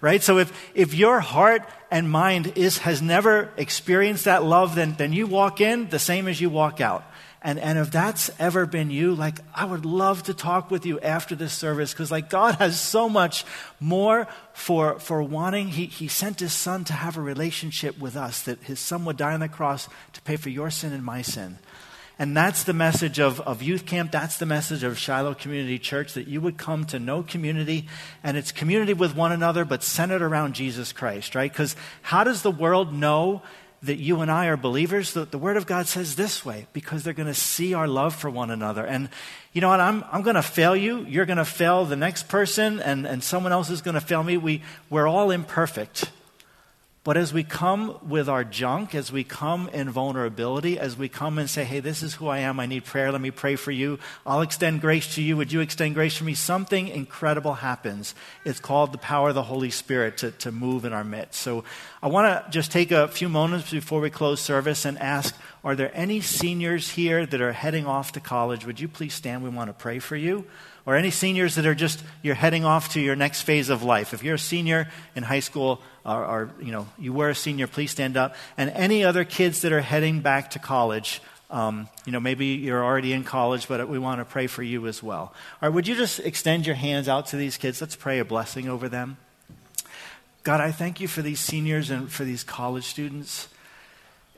right? 0.00 0.22
So 0.22 0.38
if, 0.38 0.52
if 0.74 0.94
your 0.94 1.20
heart 1.20 1.68
and 1.90 2.10
mind 2.10 2.52
is, 2.56 2.78
has 2.78 3.00
never 3.00 3.50
experienced 3.56 4.24
that 4.24 4.44
love, 4.44 4.74
then, 4.74 4.94
then 4.98 5.12
you 5.12 5.26
walk 5.26 5.60
in 5.60 5.88
the 5.88 5.98
same 5.98 6.28
as 6.28 6.40
you 6.40 6.50
walk 6.50 6.80
out. 6.80 7.04
And, 7.44 7.58
and 7.58 7.78
if 7.78 7.90
that's 7.90 8.30
ever 8.38 8.64
been 8.64 8.90
you, 8.90 9.14
like, 9.14 9.38
I 9.54 9.66
would 9.66 9.84
love 9.84 10.22
to 10.24 10.34
talk 10.34 10.70
with 10.70 10.86
you 10.86 10.98
after 11.00 11.34
this 11.34 11.52
service 11.52 11.92
because, 11.92 12.10
like, 12.10 12.30
God 12.30 12.54
has 12.58 12.80
so 12.80 13.06
much 13.06 13.44
more 13.78 14.26
for, 14.54 14.98
for 14.98 15.22
wanting. 15.22 15.68
He, 15.68 15.84
he 15.84 16.08
sent 16.08 16.40
His 16.40 16.54
Son 16.54 16.84
to 16.84 16.94
have 16.94 17.18
a 17.18 17.20
relationship 17.20 17.98
with 17.98 18.16
us, 18.16 18.40
that 18.44 18.62
His 18.62 18.80
Son 18.80 19.04
would 19.04 19.18
die 19.18 19.34
on 19.34 19.40
the 19.40 19.48
cross 19.50 19.90
to 20.14 20.22
pay 20.22 20.36
for 20.36 20.48
your 20.48 20.70
sin 20.70 20.94
and 20.94 21.04
my 21.04 21.20
sin. 21.20 21.58
And 22.18 22.36
that's 22.36 22.62
the 22.62 22.72
message 22.72 23.18
of, 23.18 23.40
of 23.40 23.60
youth 23.60 23.86
camp. 23.86 24.12
That's 24.12 24.38
the 24.38 24.46
message 24.46 24.84
of 24.84 24.96
Shiloh 24.96 25.34
Community 25.34 25.80
Church 25.80 26.14
that 26.14 26.28
you 26.28 26.40
would 26.40 26.56
come 26.56 26.84
to 26.86 27.00
know 27.00 27.24
community, 27.24 27.88
and 28.22 28.36
it's 28.36 28.52
community 28.52 28.94
with 28.94 29.16
one 29.16 29.32
another, 29.32 29.64
but 29.64 29.82
centered 29.82 30.22
around 30.22 30.54
Jesus 30.54 30.92
Christ, 30.92 31.34
right? 31.34 31.50
Because 31.50 31.74
how 32.02 32.22
does 32.22 32.42
the 32.42 32.52
world 32.52 32.94
know 32.94 33.42
that 33.82 33.96
you 33.96 34.20
and 34.20 34.30
I 34.30 34.46
are 34.46 34.56
believers? 34.56 35.12
The, 35.12 35.24
the 35.24 35.38
Word 35.38 35.56
of 35.56 35.66
God 35.66 35.88
says 35.88 36.14
this 36.14 36.44
way 36.44 36.68
because 36.72 37.02
they're 37.02 37.12
going 37.14 37.26
to 37.26 37.34
see 37.34 37.74
our 37.74 37.88
love 37.88 38.14
for 38.14 38.30
one 38.30 38.52
another. 38.52 38.86
And 38.86 39.08
you 39.52 39.60
know 39.60 39.68
what? 39.68 39.80
I'm, 39.80 40.04
I'm 40.12 40.22
going 40.22 40.36
to 40.36 40.42
fail 40.42 40.76
you. 40.76 41.04
You're 41.06 41.26
going 41.26 41.38
to 41.38 41.44
fail 41.44 41.84
the 41.84 41.96
next 41.96 42.28
person, 42.28 42.78
and, 42.78 43.06
and 43.06 43.24
someone 43.24 43.50
else 43.50 43.70
is 43.70 43.82
going 43.82 43.94
to 43.94 44.00
fail 44.00 44.22
me. 44.22 44.36
We, 44.36 44.62
we're 44.88 45.08
all 45.08 45.32
imperfect. 45.32 46.10
But 47.04 47.18
as 47.18 47.34
we 47.34 47.44
come 47.44 47.98
with 48.08 48.30
our 48.30 48.44
junk, 48.44 48.94
as 48.94 49.12
we 49.12 49.24
come 49.24 49.68
in 49.68 49.90
vulnerability, 49.90 50.78
as 50.78 50.96
we 50.96 51.10
come 51.10 51.38
and 51.38 51.50
say, 51.50 51.62
hey, 51.62 51.80
this 51.80 52.02
is 52.02 52.14
who 52.14 52.28
I 52.28 52.38
am, 52.38 52.58
I 52.58 52.64
need 52.64 52.86
prayer, 52.86 53.12
let 53.12 53.20
me 53.20 53.30
pray 53.30 53.56
for 53.56 53.70
you, 53.70 53.98
I'll 54.24 54.40
extend 54.40 54.80
grace 54.80 55.14
to 55.16 55.22
you, 55.22 55.36
would 55.36 55.52
you 55.52 55.60
extend 55.60 55.94
grace 55.94 56.16
for 56.16 56.24
me? 56.24 56.32
Something 56.32 56.88
incredible 56.88 57.52
happens. 57.52 58.14
It's 58.46 58.58
called 58.58 58.92
the 58.92 58.98
power 58.98 59.28
of 59.28 59.34
the 59.34 59.42
Holy 59.42 59.68
Spirit 59.68 60.16
to, 60.18 60.30
to 60.30 60.50
move 60.50 60.86
in 60.86 60.94
our 60.94 61.04
midst. 61.04 61.42
So 61.42 61.64
I 62.02 62.08
want 62.08 62.26
to 62.46 62.50
just 62.50 62.72
take 62.72 62.90
a 62.90 63.06
few 63.06 63.28
moments 63.28 63.70
before 63.70 64.00
we 64.00 64.08
close 64.08 64.40
service 64.40 64.86
and 64.86 64.98
ask, 64.98 65.36
are 65.62 65.74
there 65.74 65.90
any 65.92 66.22
seniors 66.22 66.92
here 66.92 67.26
that 67.26 67.40
are 67.42 67.52
heading 67.52 67.84
off 67.84 68.12
to 68.12 68.20
college? 68.20 68.64
Would 68.64 68.80
you 68.80 68.88
please 68.88 69.12
stand? 69.12 69.42
We 69.42 69.50
want 69.50 69.68
to 69.68 69.74
pray 69.74 69.98
for 69.98 70.16
you 70.16 70.46
or 70.86 70.96
any 70.96 71.10
seniors 71.10 71.54
that 71.54 71.66
are 71.66 71.74
just 71.74 72.02
you're 72.22 72.34
heading 72.34 72.64
off 72.64 72.90
to 72.90 73.00
your 73.00 73.16
next 73.16 73.42
phase 73.42 73.68
of 73.68 73.82
life. 73.82 74.12
If 74.12 74.22
you're 74.22 74.34
a 74.34 74.38
senior 74.38 74.88
in 75.14 75.22
high 75.22 75.40
school 75.40 75.80
or, 76.04 76.24
or, 76.24 76.50
you 76.60 76.72
know 76.72 76.86
you 76.98 77.12
were 77.12 77.30
a 77.30 77.34
senior 77.34 77.66
please 77.66 77.90
stand 77.90 78.16
up. 78.16 78.34
And 78.56 78.70
any 78.70 79.04
other 79.04 79.24
kids 79.24 79.62
that 79.62 79.72
are 79.72 79.80
heading 79.80 80.20
back 80.20 80.50
to 80.50 80.58
college 80.58 81.20
um, 81.50 81.88
you 82.04 82.12
know 82.12 82.20
maybe 82.20 82.46
you're 82.46 82.84
already 82.84 83.12
in 83.12 83.24
college 83.24 83.68
but 83.68 83.88
we 83.88 83.98
want 83.98 84.20
to 84.20 84.24
pray 84.24 84.46
for 84.46 84.62
you 84.62 84.86
as 84.86 85.02
well. 85.02 85.32
Or 85.62 85.70
would 85.70 85.86
you 85.86 85.94
just 85.94 86.20
extend 86.20 86.66
your 86.66 86.76
hands 86.76 87.08
out 87.08 87.26
to 87.26 87.36
these 87.36 87.56
kids? 87.56 87.80
Let's 87.80 87.96
pray 87.96 88.18
a 88.18 88.24
blessing 88.24 88.68
over 88.68 88.88
them. 88.88 89.16
God 90.42 90.60
i 90.60 90.70
thank 90.70 91.00
you 91.00 91.08
for 91.08 91.22
these 91.22 91.40
seniors 91.40 91.90
and 91.90 92.10
for 92.10 92.24
these 92.24 92.44
college 92.44 92.84
students 92.84 93.48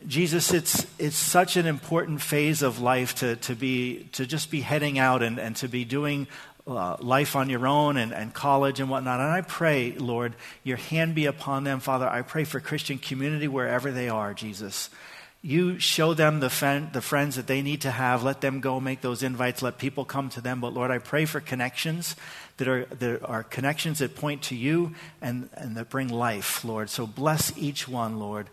Jesus, 0.06 0.52
it's, 0.52 0.86
it's 0.98 1.16
such 1.16 1.56
an 1.56 1.66
important 1.66 2.20
phase 2.20 2.62
of 2.62 2.80
life 2.80 3.14
to, 3.16 3.36
to, 3.36 3.54
be, 3.54 4.08
to 4.12 4.26
just 4.26 4.50
be 4.50 4.60
heading 4.60 4.98
out 4.98 5.22
and, 5.22 5.38
and 5.38 5.56
to 5.56 5.68
be 5.68 5.84
doing 5.84 6.26
uh, 6.66 6.96
life 7.00 7.36
on 7.36 7.48
your 7.48 7.66
own 7.66 7.96
and, 7.96 8.12
and 8.12 8.34
college 8.34 8.80
and 8.80 8.90
whatnot. 8.90 9.20
And 9.20 9.30
I 9.30 9.40
pray, 9.40 9.92
Lord, 9.92 10.34
your 10.64 10.76
hand 10.76 11.14
be 11.14 11.26
upon 11.26 11.64
them. 11.64 11.80
Father, 11.80 12.08
I 12.08 12.22
pray 12.22 12.44
for 12.44 12.60
Christian 12.60 12.98
community 12.98 13.48
wherever 13.48 13.90
they 13.90 14.08
are, 14.08 14.34
Jesus. 14.34 14.90
You 15.42 15.78
show 15.78 16.12
them 16.12 16.40
the, 16.40 16.50
friend, 16.50 16.92
the 16.92 17.00
friends 17.00 17.36
that 17.36 17.46
they 17.46 17.62
need 17.62 17.82
to 17.82 17.90
have. 17.90 18.24
Let 18.24 18.40
them 18.40 18.60
go 18.60 18.80
make 18.80 19.00
those 19.00 19.22
invites. 19.22 19.62
Let 19.62 19.78
people 19.78 20.04
come 20.04 20.28
to 20.30 20.40
them. 20.40 20.60
But 20.60 20.74
Lord, 20.74 20.90
I 20.90 20.98
pray 20.98 21.24
for 21.24 21.40
connections 21.40 22.16
that 22.56 22.66
are, 22.66 22.84
that 22.86 23.24
are 23.24 23.44
connections 23.44 24.00
that 24.00 24.16
point 24.16 24.42
to 24.42 24.56
you 24.56 24.94
and, 25.22 25.48
and 25.54 25.76
that 25.76 25.88
bring 25.88 26.08
life, 26.08 26.64
Lord. 26.64 26.90
So 26.90 27.06
bless 27.06 27.56
each 27.56 27.86
one, 27.86 28.18
Lord. 28.18 28.48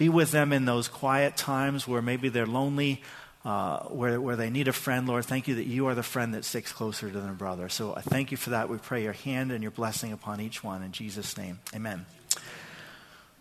Be 0.00 0.08
with 0.08 0.30
them 0.30 0.54
in 0.54 0.64
those 0.64 0.88
quiet 0.88 1.36
times 1.36 1.86
where 1.86 2.00
maybe 2.00 2.30
they're 2.30 2.46
lonely, 2.46 3.02
uh, 3.44 3.80
where, 3.80 4.18
where 4.18 4.34
they 4.34 4.48
need 4.48 4.66
a 4.66 4.72
friend. 4.72 5.06
Lord, 5.06 5.26
thank 5.26 5.46
you 5.46 5.56
that 5.56 5.66
you 5.66 5.88
are 5.88 5.94
the 5.94 6.02
friend 6.02 6.32
that 6.32 6.46
sticks 6.46 6.72
closer 6.72 7.10
to 7.10 7.20
their 7.20 7.34
brother. 7.34 7.68
So 7.68 7.94
I 7.94 8.00
thank 8.00 8.30
you 8.30 8.38
for 8.38 8.48
that. 8.48 8.70
We 8.70 8.78
pray 8.78 9.02
your 9.02 9.12
hand 9.12 9.52
and 9.52 9.60
your 9.60 9.72
blessing 9.72 10.14
upon 10.14 10.40
each 10.40 10.64
one. 10.64 10.82
In 10.82 10.92
Jesus' 10.92 11.36
name, 11.36 11.58
amen. 11.74 12.06
All 12.34 12.42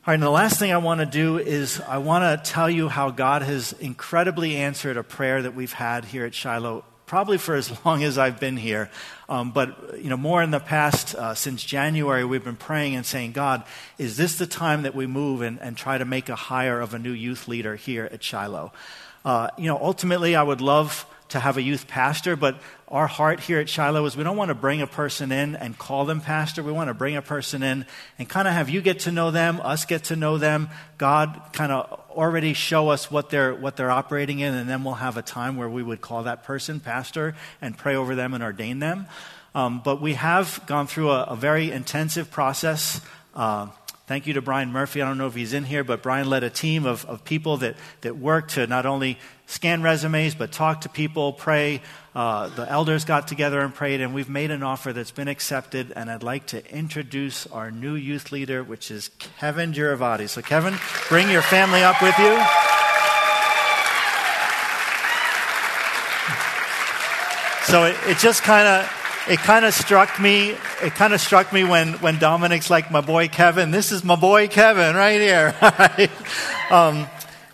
right, 0.08 0.16
and 0.16 0.24
the 0.24 0.30
last 0.30 0.60
thing 0.60 0.74
I 0.74 0.80
want 0.80 1.00
to 1.00 1.06
do 1.06 1.38
is 1.38 1.80
I 1.80 2.00
want 2.00 2.44
to 2.44 2.52
tell 2.52 2.70
you 2.70 2.90
how 2.90 3.10
God 3.10 3.42
has 3.42 3.72
incredibly 3.72 4.58
answered 4.58 4.98
a 4.98 5.04
prayer 5.04 5.42
that 5.42 5.56
we've 5.56 5.72
had 5.72 6.04
here 6.04 6.26
at 6.26 6.34
Shiloh 6.34 6.84
probably 7.10 7.40
for 7.40 7.56
as 7.56 7.84
long 7.86 8.04
as 8.04 8.20
I've 8.20 8.40
been 8.40 8.56
here. 8.56 8.88
Um, 9.28 9.50
but, 9.50 10.00
you 10.00 10.12
know, 10.12 10.16
more 10.16 10.44
in 10.44 10.52
the 10.52 10.60
past, 10.60 11.16
uh, 11.16 11.34
since 11.34 11.64
January, 11.64 12.24
we've 12.24 12.44
been 12.44 12.56
praying 12.56 12.96
and 12.96 13.04
saying, 13.04 13.32
God, 13.32 13.64
is 13.98 14.16
this 14.16 14.38
the 14.38 14.46
time 14.46 14.84
that 14.84 14.94
we 14.94 15.08
move 15.08 15.42
and, 15.42 15.60
and 15.60 15.76
try 15.76 15.98
to 15.98 16.06
make 16.06 16.30
a 16.30 16.36
hire 16.36 16.80
of 16.80 16.94
a 16.94 17.00
new 17.00 17.12
youth 17.12 17.48
leader 17.48 17.76
here 17.76 18.08
at 18.12 18.24
Shiloh? 18.24 18.72
Uh, 19.26 19.50
you 19.58 19.66
know, 19.66 19.80
ultimately, 19.82 20.36
I 20.36 20.44
would 20.44 20.62
love 20.62 21.08
to 21.30 21.40
have 21.40 21.58
a 21.58 21.62
youth 21.62 21.88
pastor, 21.88 22.36
but 22.36 22.60
our 22.88 23.08
heart 23.08 23.40
here 23.40 23.60
at 23.60 23.70
Shiloh 23.70 24.06
is 24.06 24.18
we 24.18 24.24
don't 24.24 24.36
want 24.36 24.50
to 24.50 24.56
bring 24.56 24.82
a 24.82 24.88
person 24.88 25.32
in 25.32 25.56
and 25.56 25.78
call 25.78 26.06
them 26.06 26.22
pastor. 26.22 26.64
We 26.64 26.72
want 26.72 26.90
to 26.90 26.96
bring 26.96 27.16
a 27.16 27.22
person 27.22 27.62
in 27.62 27.86
and 28.18 28.28
kind 28.28 28.48
of 28.48 28.54
have 28.56 28.70
you 28.70 28.82
get 28.82 29.02
to 29.02 29.12
know 29.12 29.30
them, 29.30 29.62
us 29.62 29.86
get 29.86 30.06
to 30.06 30.16
know 30.16 30.38
them, 30.38 30.70
God 30.98 31.40
kind 31.54 31.72
of 31.72 32.02
already 32.10 32.54
show 32.54 32.90
us 32.90 33.12
what 33.12 33.30
they're, 33.30 33.54
what 33.54 33.78
they're 33.78 33.92
operating 33.92 34.40
in, 34.40 34.54
and 34.56 34.68
then 34.68 34.84
we'll 34.84 34.96
have 34.96 35.18
a 35.18 35.22
time 35.22 35.56
where 35.56 35.70
we 35.70 35.84
would 35.84 36.02
call 36.02 36.24
that 36.24 36.44
person 36.44 36.80
pastor 36.80 37.36
and 37.62 37.78
pray 37.78 37.96
over 37.96 38.16
them 38.16 38.34
and 38.34 38.44
ordain 38.44 38.80
them. 38.80 39.06
Um, 39.54 39.82
but 39.84 40.02
we 40.02 40.16
have 40.16 40.62
gone 40.66 40.88
through 40.88 41.12
a, 41.12 41.24
a 41.24 41.36
very 41.36 41.72
intensive 41.72 42.32
process. 42.32 43.02
Uh, 43.36 43.68
Thank 44.10 44.26
you 44.26 44.34
to 44.34 44.42
Brian 44.42 44.72
Murphy. 44.72 45.04
I 45.04 45.08
don't 45.08 45.20
know 45.20 45.28
if 45.28 45.36
he's 45.36 45.54
in 45.54 45.66
here, 45.66 45.84
but 45.84 46.02
Brian 46.02 46.28
led 46.28 46.44
a 46.44 46.50
team 46.50 46.88
of, 46.88 47.06
of 47.06 47.24
people 47.24 47.58
that, 47.58 47.76
that 48.02 48.18
worked 48.18 48.56
to 48.56 48.66
not 48.66 48.88
only 48.88 49.20
scan 49.50 49.82
resumes, 49.82 50.36
but 50.36 50.52
talk 50.52 50.82
to 50.82 50.90
people, 50.90 51.34
pray. 51.34 51.82
Uh, 52.14 52.50
the 52.50 52.70
elders 52.70 53.04
got 53.04 53.28
together 53.28 53.60
and 53.62 53.74
prayed, 53.74 54.00
and 54.00 54.14
we've 54.14 54.30
made 54.30 54.52
an 54.52 54.62
offer 54.62 54.94
that's 54.94 55.12
been 55.12 55.28
accepted. 55.28 55.92
And 55.96 56.10
I'd 56.10 56.24
like 56.24 56.46
to 56.48 56.72
introduce 56.74 57.48
our 57.48 57.72
new 57.72 57.96
youth 57.96 58.32
leader, 58.32 58.64
which 58.64 58.92
is 58.92 59.10
Kevin 59.40 59.74
Giravati. 59.74 60.30
So, 60.30 60.42
Kevin, 60.42 60.76
bring 61.10 61.30
your 61.30 61.42
family 61.42 61.82
up 61.82 62.02
with 62.02 62.18
you. 62.20 62.38
So 67.66 67.84
it, 67.84 67.96
it 68.08 68.18
just 68.18 68.42
kind 68.44 68.68
of 68.68 68.92
it 69.30 69.38
kind 69.40 69.64
of 69.64 69.76
struck 69.76 70.20
me. 70.20 70.56
It 70.82 70.96
kind 70.96 71.14
of 71.14 71.22
struck 71.22 71.54
me 71.54 71.64
when 71.64 71.94
when 71.94 72.18
Dominic's 72.18 72.72
like, 72.72 72.90
"My 72.90 73.02
boy 73.02 73.28
Kevin, 73.28 73.70
this 73.70 73.92
is 73.92 74.04
my 74.04 74.16
boy 74.16 74.48
Kevin 74.48 74.96
right 74.96 75.20
here." 75.22 75.56
um, 76.72 77.08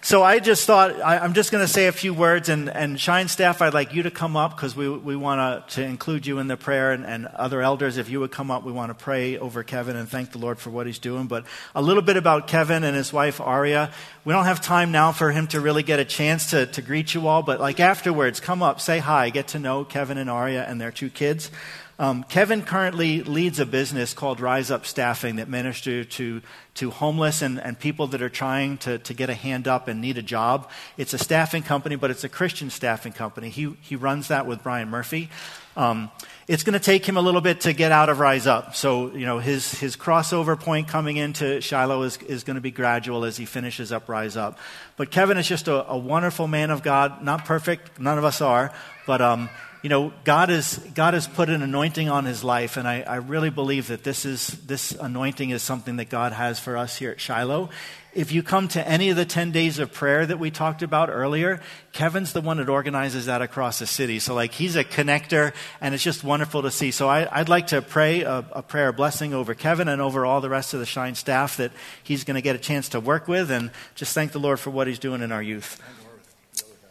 so 0.05 0.21
I 0.21 0.37
just 0.37 0.67
thought 0.67 1.01
I, 1.01 1.25
am 1.25 1.33
just 1.33 1.51
going 1.51 1.63
to 1.63 1.67
say 1.67 1.87
a 1.87 1.91
few 1.91 2.13
words, 2.13 2.47
and, 2.47 2.69
and 2.69 2.99
Shine 2.99 3.27
staff, 3.27 3.59
I'd 3.59 3.73
like 3.73 3.91
you 3.91 4.03
to 4.03 4.11
come 4.11 4.37
up 4.37 4.55
because 4.55 4.75
we, 4.75 4.87
we 4.87 5.15
want 5.15 5.67
to 5.69 5.83
include 5.83 6.27
you 6.27 6.37
in 6.37 6.47
the 6.47 6.57
prayer, 6.57 6.91
and, 6.91 7.03
and 7.03 7.25
other 7.25 7.59
elders, 7.59 7.97
if 7.97 8.07
you 8.07 8.19
would 8.19 8.29
come 8.29 8.51
up, 8.51 8.63
we 8.63 8.71
want 8.71 8.91
to 8.91 9.03
pray 9.03 9.39
over 9.39 9.63
Kevin 9.63 9.95
and 9.95 10.07
thank 10.07 10.31
the 10.31 10.37
Lord 10.37 10.59
for 10.59 10.69
what 10.69 10.85
he's 10.85 10.99
doing. 10.99 11.25
But 11.25 11.45
a 11.73 11.81
little 11.81 12.03
bit 12.03 12.17
about 12.17 12.45
Kevin 12.45 12.83
and 12.83 12.95
his 12.95 13.11
wife 13.11 13.41
Aria. 13.41 13.91
We 14.25 14.33
don't 14.33 14.45
have 14.45 14.61
time 14.61 14.91
now 14.91 15.11
for 15.11 15.31
him 15.31 15.47
to 15.47 15.59
really 15.59 15.81
get 15.81 15.99
a 15.99 16.05
chance 16.05 16.51
to, 16.51 16.67
to 16.67 16.83
greet 16.83 17.15
you 17.15 17.27
all, 17.27 17.41
but 17.41 17.59
like 17.59 17.79
afterwards, 17.79 18.39
come 18.39 18.61
up, 18.61 18.79
say 18.79 18.99
hi, 18.99 19.31
get 19.31 19.47
to 19.49 19.59
know 19.59 19.85
Kevin 19.85 20.19
and 20.19 20.29
Aria 20.29 20.65
and 20.65 20.79
their 20.79 20.91
two 20.91 21.09
kids. 21.09 21.49
Um, 21.97 22.23
Kevin 22.23 22.61
currently 22.61 23.23
leads 23.23 23.59
a 23.59 23.65
business 23.65 24.13
called 24.13 24.41
Rise 24.41 24.69
Up 24.69 24.85
Staffing 24.85 25.37
that 25.37 25.47
ministers 25.47 26.07
to, 26.15 26.41
to 26.75 26.91
homeless 26.91 27.41
and, 27.41 27.57
and 27.59 27.79
people 27.79 28.07
that 28.07 28.21
are 28.21 28.29
trying 28.29 28.77
to, 28.79 28.97
to 28.99 29.13
get 29.13 29.29
a 29.29 29.33
hand 29.33 29.65
up 29.65 29.87
and 29.87 30.01
need 30.01 30.17
a 30.17 30.21
job. 30.21 30.69
It's 30.97 31.13
a 31.13 31.17
staffing 31.17 31.63
company, 31.63 31.95
but 31.95 32.11
it's 32.11 32.25
a 32.25 32.29
Christian 32.29 32.69
staffing 32.69 33.13
company. 33.13 33.49
He, 33.49 33.77
he 33.79 33.95
runs 33.95 34.27
that 34.27 34.45
with 34.45 34.61
Brian 34.61 34.89
Murphy. 34.89 35.29
Um, 35.77 36.11
it's 36.47 36.63
going 36.63 36.73
to 36.73 36.79
take 36.79 37.07
him 37.07 37.17
a 37.17 37.21
little 37.21 37.41
bit 37.41 37.61
to 37.61 37.73
get 37.73 37.91
out 37.91 38.07
of 38.09 38.19
Rise 38.19 38.45
Up. 38.45 38.75
So, 38.75 39.11
you 39.15 39.25
know, 39.25 39.39
his, 39.39 39.71
his 39.79 39.95
crossover 39.95 40.59
point 40.59 40.87
coming 40.87 41.17
into 41.17 41.59
Shiloh 41.59 42.03
is, 42.03 42.17
is 42.17 42.43
going 42.43 42.55
to 42.55 42.61
be 42.61 42.69
gradual 42.69 43.25
as 43.25 43.35
he 43.35 43.45
finishes 43.45 43.91
up 43.91 44.07
Rise 44.07 44.37
Up. 44.37 44.59
But 44.95 45.09
Kevin 45.09 45.37
is 45.37 45.47
just 45.47 45.67
a, 45.67 45.89
a 45.89 45.97
wonderful 45.97 46.47
man 46.47 46.69
of 46.69 46.83
God. 46.83 47.23
Not 47.23 47.45
perfect, 47.45 47.99
none 47.99 48.19
of 48.19 48.25
us 48.25 48.41
are, 48.41 48.71
but 49.07 49.21
um, 49.21 49.49
you 49.85 49.89
know, 49.89 50.13
God, 50.23 50.49
is, 50.49 50.79
God 50.95 51.13
has 51.13 51.27
put 51.27 51.47
an 51.47 51.61
anointing 51.61 52.09
on 52.09 52.25
his 52.25 52.43
life, 52.43 52.75
and 52.75 52.87
I, 52.87 53.01
I 53.01 53.17
really 53.17 53.51
believe 53.51 53.89
that 53.89 54.03
this, 54.03 54.25
is, 54.25 54.47
this 54.65 54.93
anointing 54.93 55.51
is 55.51 55.61
something 55.61 55.97
that 55.97 56.09
God 56.09 56.31
has 56.31 56.59
for 56.59 56.75
us 56.75 56.97
here 56.97 57.11
at 57.11 57.21
Shiloh. 57.21 57.69
If 58.11 58.31
you 58.31 58.41
come 58.41 58.67
to 58.69 58.87
any 58.87 59.11
of 59.11 59.15
the 59.15 59.25
10 59.25 59.51
days 59.51 59.77
of 59.77 59.93
prayer 59.93 60.25
that 60.25 60.39
we 60.39 60.49
talked 60.49 60.81
about 60.81 61.09
earlier, 61.11 61.61
Kevin's 61.91 62.33
the 62.33 62.41
one 62.41 62.57
that 62.57 62.67
organizes 62.67 63.27
that 63.27 63.43
across 63.43 63.77
the 63.77 63.85
city. 63.85 64.17
So, 64.17 64.33
like, 64.33 64.53
he's 64.53 64.75
a 64.75 64.83
connector, 64.83 65.53
and 65.79 65.93
it's 65.93 66.03
just 66.03 66.23
wonderful 66.23 66.34
to 66.39 66.71
see. 66.71 66.91
So, 66.91 67.07
I, 67.07 67.39
would 67.39 67.49
like 67.49 67.67
to 67.67 67.81
pray 67.81 68.21
a, 68.21 68.45
a 68.51 68.61
prayer 68.61 68.89
of 68.89 68.97
blessing 68.97 69.33
over 69.33 69.53
Kevin 69.53 69.87
and 69.87 70.01
over 70.01 70.25
all 70.25 70.41
the 70.41 70.49
rest 70.49 70.73
of 70.73 70.79
the 70.79 70.85
Shine 70.85 71.15
staff 71.15 71.57
that 71.57 71.71
he's 72.03 72.23
going 72.23 72.35
to 72.35 72.41
get 72.41 72.55
a 72.55 72.59
chance 72.59 72.89
to 72.89 72.99
work 72.99 73.27
with, 73.27 73.51
and 73.51 73.71
just 73.95 74.13
thank 74.13 74.31
the 74.31 74.39
Lord 74.39 74.59
for 74.59 74.69
what 74.69 74.87
he's 74.87 74.99
doing 74.99 75.21
in 75.21 75.31
our 75.31 75.43
youth. 75.43 75.81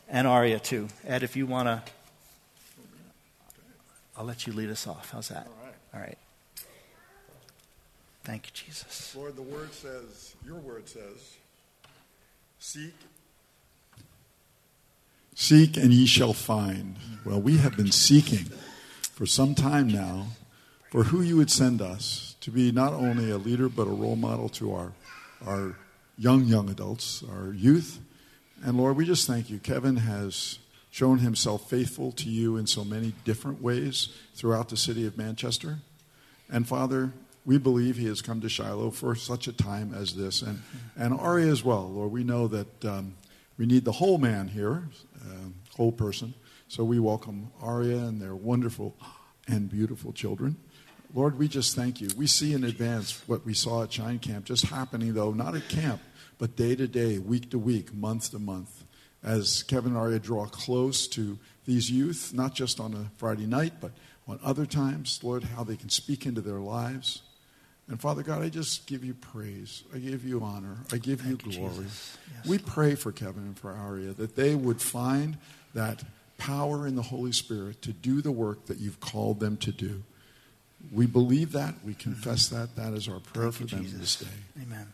And 0.09 0.27
Aria, 0.27 0.61
too. 0.61 0.89
Ed, 1.07 1.23
if 1.23 1.37
you 1.37 1.47
want 1.47 1.67
to. 1.69 1.83
I'll 4.17 4.25
let 4.25 4.47
you 4.47 4.53
lead 4.53 4.71
us 4.71 4.87
off. 4.87 5.11
How's 5.11 5.29
that? 5.29 5.47
All 5.47 5.67
right. 5.67 5.75
All 5.95 6.01
right. 6.01 6.19
Thank 8.25 8.47
you, 8.47 8.53
Jesus. 8.55 9.15
Lord, 9.17 9.37
the 9.37 9.43
word 9.43 9.73
says, 9.73 10.35
your 10.47 10.57
word 10.57 10.89
says, 10.89 11.37
seek. 12.59 12.95
Seek 15.35 15.77
and 15.77 15.93
ye 15.93 16.07
shall 16.07 16.33
find. 16.33 16.97
Well, 17.25 17.41
we 17.41 17.59
have 17.59 17.77
been 17.77 17.91
seeking 17.91 18.47
for 19.15 19.27
some 19.27 19.55
time 19.55 19.87
now 19.87 20.27
for 20.91 21.05
who 21.05 21.23
you 21.23 21.37
would 21.37 21.51
send 21.51 21.81
us 21.81 22.35
to 22.41 22.51
be 22.51 22.73
not 22.73 22.93
only 22.93 23.31
a 23.31 23.39
leader 23.39 23.69
but 23.69 23.87
a 23.87 23.91
role 23.91 24.17
model 24.17 24.49
to 24.49 24.75
our, 24.75 24.93
our 25.47 25.77
young, 26.19 26.45
young 26.45 26.69
adults, 26.69 27.23
our 27.31 27.53
youth. 27.53 28.01
And 28.65 28.77
Lord, 28.77 28.97
we 28.97 29.07
just 29.07 29.27
thank 29.27 29.49
you. 29.49 29.61
Kevin 29.61 29.97
has 29.99 30.59
shown 30.91 31.19
himself 31.19 31.71
faithful 31.71 32.11
to 32.13 32.29
you 32.29 32.57
in 32.57 32.67
so 32.67 32.85
many 32.85 33.13
different 33.25 33.63
ways 33.63 34.09
throughout 34.35 34.69
the 34.69 34.77
city 34.77 35.07
of 35.07 35.17
Manchester. 35.17 35.79
And 36.51 36.67
Father, 36.67 37.13
we 37.47 37.57
believe 37.57 37.97
he 37.97 38.07
has 38.07 38.21
come 38.21 38.41
to 38.41 38.49
Shiloh 38.49 38.91
for 38.91 39.15
such 39.15 39.47
a 39.47 39.53
time 39.53 39.95
as 39.95 40.15
this. 40.15 40.43
And, 40.43 40.63
and 40.97 41.15
Ari 41.15 41.49
as 41.49 41.63
well. 41.63 41.89
Lord, 41.89 42.11
we 42.11 42.25
know 42.25 42.49
that 42.49 42.85
um, 42.85 43.15
we 43.59 43.67
need 43.67 43.85
the 43.85 43.93
whole 43.93 44.19
man 44.19 44.49
here, 44.49 44.89
uh, 45.25 45.49
whole 45.77 45.93
person. 45.93 46.35
So 46.69 46.83
we 46.85 46.99
welcome 46.99 47.51
Aria 47.61 47.99
and 47.99 48.21
their 48.21 48.35
wonderful 48.35 48.97
and 49.47 49.71
beautiful 49.71 50.13
children. 50.13 50.57
Lord, 51.15 51.39
we 51.39 51.47
just 51.47 51.77
thank 51.77 52.01
you. 52.01 52.09
We 52.17 52.27
see 52.27 52.53
in 52.55 52.65
advance 52.65 53.23
what 53.29 53.45
we 53.45 53.55
saw 53.55 53.85
at 53.85 53.93
Shine 53.93 54.19
Camp 54.19 54.47
just 54.47 54.67
happening, 54.67 55.15
though, 55.15 55.33
not 55.33 55.55
at 55.55 55.69
camp, 55.69 56.01
but 56.39 56.57
day 56.57 56.75
to 56.75 56.89
day, 56.89 57.19
week 57.19 57.51
to 57.51 57.59
week, 57.59 57.95
month 57.95 58.33
to 58.33 58.39
month 58.39 58.85
as 59.25 59.63
Kevin 59.63 59.93
and 59.93 59.99
Aria 59.99 60.19
draw 60.19 60.47
close 60.47 61.09
to 61.09 61.39
these 61.65 61.91
youth, 61.91 62.33
not 62.35 62.55
just 62.55 62.79
on 62.79 62.93
a 62.95 63.11
Friday 63.17 63.47
night, 63.47 63.75
but 63.81 63.93
on 64.29 64.39
other 64.45 64.67
times, 64.67 65.21
Lord, 65.23 65.45
how 65.45 65.65
they 65.65 65.77
can 65.77 65.89
speak 65.89 66.27
into 66.27 66.41
their 66.41 66.61
lives. 66.61 67.23
And 67.89 68.01
Father 68.01 68.23
God, 68.23 68.43
I 68.43 68.49
just 68.49 68.87
give 68.87 69.05
you 69.05 69.15
praise. 69.15 69.85
I 69.95 69.99
give 69.99 70.25
you 70.25 70.43
honor. 70.43 70.79
I 70.93 70.99
give 70.99 71.21
Thank 71.21 71.45
you 71.47 71.53
glory. 71.53 71.85
Yes, 71.85 72.19
we 72.47 72.59
pray 72.59 72.95
for 72.95 73.13
Kevin 73.13 73.43
and 73.43 73.59
for 73.59 73.73
Aria 73.73 74.13
that 74.13 74.37
they 74.37 74.55
would 74.55 74.81
find 74.81 75.39
that 75.75 76.03
power 76.39 76.87
in 76.87 76.97
the 76.97 77.03
Holy 77.03 77.33
Spirit 77.33 77.83
to 77.83 77.93
do 77.93 78.21
the 78.21 78.33
work 78.33 78.67
that 78.67 78.79
you've 78.79 79.01
called 79.01 79.41
them 79.41 79.57
to 79.59 79.73
do. 79.73 80.03
We 80.93 81.07
believe 81.07 81.53
that. 81.53 81.75
We 81.85 81.95
confess 81.95 82.49
mm-hmm. 82.49 82.61
that. 82.61 82.77
That 82.77 82.93
is 82.93 83.09
our 83.09 83.21
prayer 83.21 83.51
thank 83.51 83.71
for 83.71 83.77
them 83.77 83.85
Jesus. 83.85 84.17
this 84.17 84.29
day. 84.29 84.63
Amen. 84.63 84.93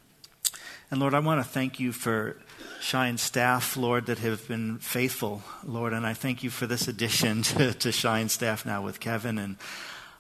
And 0.91 0.99
Lord, 0.99 1.15
I 1.15 1.21
want 1.21 1.45
to 1.45 1.49
thank 1.49 1.79
you 1.79 1.93
for 1.93 2.37
Shine 2.81 3.19
staff, 3.19 3.77
Lord, 3.77 4.07
that 4.07 4.19
have 4.19 4.49
been 4.49 4.79
faithful, 4.79 5.43
Lord. 5.65 5.93
And 5.93 6.07
I 6.07 6.15
thank 6.15 6.43
you 6.43 6.51
for 6.51 6.67
this 6.67 6.89
addition 6.89 7.43
to, 7.43 7.75
to 7.75 7.93
Shine 7.93 8.29
staff 8.29 8.65
now 8.65 8.83
with 8.83 9.01
Kevin. 9.01 9.39
And 9.39 9.57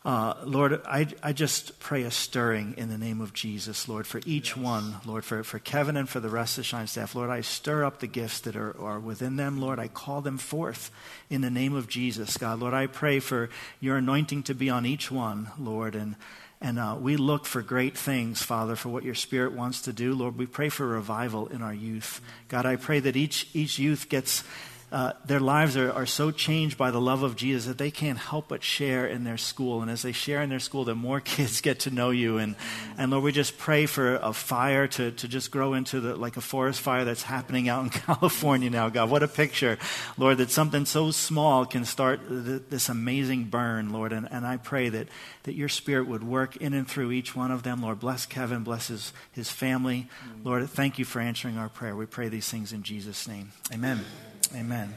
uh, 0.03 0.35
Lord, 0.45 0.81
I, 0.87 1.09
I 1.23 1.35
just 1.35 1.79
pray 1.79 2.05
a 2.05 2.11
stirring 2.11 2.75
in 2.79 2.89
the 2.89 2.97
name 2.97 3.21
of 3.21 3.35
Jesus, 3.35 3.87
Lord, 3.87 4.07
for 4.07 4.21
each 4.25 4.57
yes. 4.57 4.57
one, 4.57 4.97
Lord, 5.05 5.27
for, 5.27 5.45
for 5.45 5.59
Kevin 5.59 5.99
and 5.99 6.09
for 6.09 6.21
the 6.21 6.31
rest 6.31 6.57
of 6.57 6.65
Shine 6.65 6.87
staff. 6.87 7.15
Lord, 7.15 7.29
I 7.29 7.43
stir 7.43 7.85
up 7.85 8.01
the 8.01 8.07
gifts 8.07 8.41
that 8.41 8.57
are, 8.57 8.75
are 8.81 8.99
within 8.99 9.37
them. 9.37 9.61
Lord, 9.61 9.79
I 9.79 9.89
call 9.89 10.23
them 10.23 10.39
forth 10.39 10.91
in 11.29 11.43
the 11.43 11.51
name 11.51 11.75
of 11.75 11.87
Jesus, 11.87 12.39
God. 12.39 12.61
Lord, 12.61 12.73
I 12.73 12.87
pray 12.87 13.21
for 13.21 13.51
your 13.79 13.99
anointing 13.99 14.45
to 14.45 14.55
be 14.55 14.71
on 14.71 14.87
each 14.87 15.11
one, 15.11 15.51
Lord, 15.59 15.95
and 15.95 16.17
and 16.63 16.79
uh, 16.79 16.97
we 17.01 17.17
look 17.17 17.47
for 17.47 17.63
great 17.63 17.97
things, 17.97 18.43
Father, 18.43 18.77
for 18.77 18.91
what 18.91 19.03
your 19.03 19.15
Spirit 19.15 19.55
wants 19.55 19.81
to 19.83 19.95
do. 19.95 20.13
Lord, 20.13 20.37
we 20.37 20.45
pray 20.45 20.69
for 20.69 20.87
revival 20.87 21.47
in 21.47 21.63
our 21.63 21.73
youth. 21.73 22.21
God, 22.49 22.67
I 22.67 22.77
pray 22.77 23.01
that 23.01 23.17
each, 23.17 23.49
each 23.55 23.79
youth 23.79 24.11
gets 24.11 24.45
uh, 24.93 25.13
their 25.25 25.39
lives 25.39 25.77
are, 25.77 25.93
are 25.93 26.07
so 26.07 26.31
changed 26.33 26.77
by 26.77 26.91
the 26.91 27.01
love 27.01 27.23
of 27.23 27.37
Jesus 27.37 27.67
that 27.67 27.79
they 27.79 27.91
can't 27.91 28.19
help 28.19 28.49
but 28.49 28.63
share 28.63 29.07
in 29.07 29.23
their 29.23 29.37
school. 29.37 29.83
And 29.83 29.91
as 29.91 30.03
they 30.03 30.11
share 30.11 30.43
in 30.43 30.51
their 30.51 30.59
school, 30.59 30.85
the 30.85 30.95
more 30.95 31.21
kids 31.21 31.61
get 31.61 31.81
to 31.81 31.91
know 31.91 32.11
you. 32.11 32.39
And, 32.39 32.57
and 32.99 33.11
Lord, 33.11 33.23
we 33.23 33.33
just 33.33 33.57
pray 33.57 33.87
for 33.87 34.17
a 34.17 34.33
fire 34.33 34.89
to, 34.89 35.13
to 35.13 35.29
just 35.29 35.51
grow 35.51 35.75
into 35.75 36.01
the, 36.01 36.17
like 36.17 36.37
a 36.37 36.41
forest 36.41 36.81
fire 36.81 37.05
that's 37.05 37.23
happening 37.23 37.69
out 37.69 37.85
in 37.85 37.91
California 37.91 38.69
now, 38.69 38.89
God. 38.89 39.11
What 39.11 39.23
a 39.23 39.29
picture, 39.29 39.79
Lord, 40.19 40.39
that 40.39 40.51
something 40.51 40.85
so 40.87 41.13
small 41.13 41.67
can 41.67 41.85
start 41.85 42.29
th- 42.29 42.63
this 42.69 42.89
amazing 42.89 43.45
burn, 43.45 43.93
Lord. 43.93 44.13
And, 44.13 44.27
and 44.31 44.45
I 44.45 44.57
pray 44.57 44.89
that, 44.89 45.07
that 45.45 45.55
your 45.55 45.69
spirit 45.69 46.09
would 46.09 46.25
work 46.25 46.57
in 46.57 46.75
and 46.75 46.87
through 46.87 47.13
each 47.13 47.37
one 47.37 47.53
of 47.53 47.63
them. 47.63 47.83
Lord, 47.83 48.01
bless 48.01 48.27
Kevin, 48.27 48.65
bless 48.65 48.89
his, 48.89 49.13
his 49.31 49.51
family. 49.51 50.09
Lord, 50.43 50.69
thank 50.69 50.99
you 50.99 51.05
for 51.05 51.21
answering 51.21 51.59
our 51.59 51.69
prayer. 51.69 51.95
We 51.95 52.07
pray 52.07 52.29
these 52.29 52.49
things 52.49 52.73
in 52.73 52.83
Jesus' 52.83 53.29
name. 53.29 53.53
Amen. 53.73 54.05
Amen. 54.53 54.93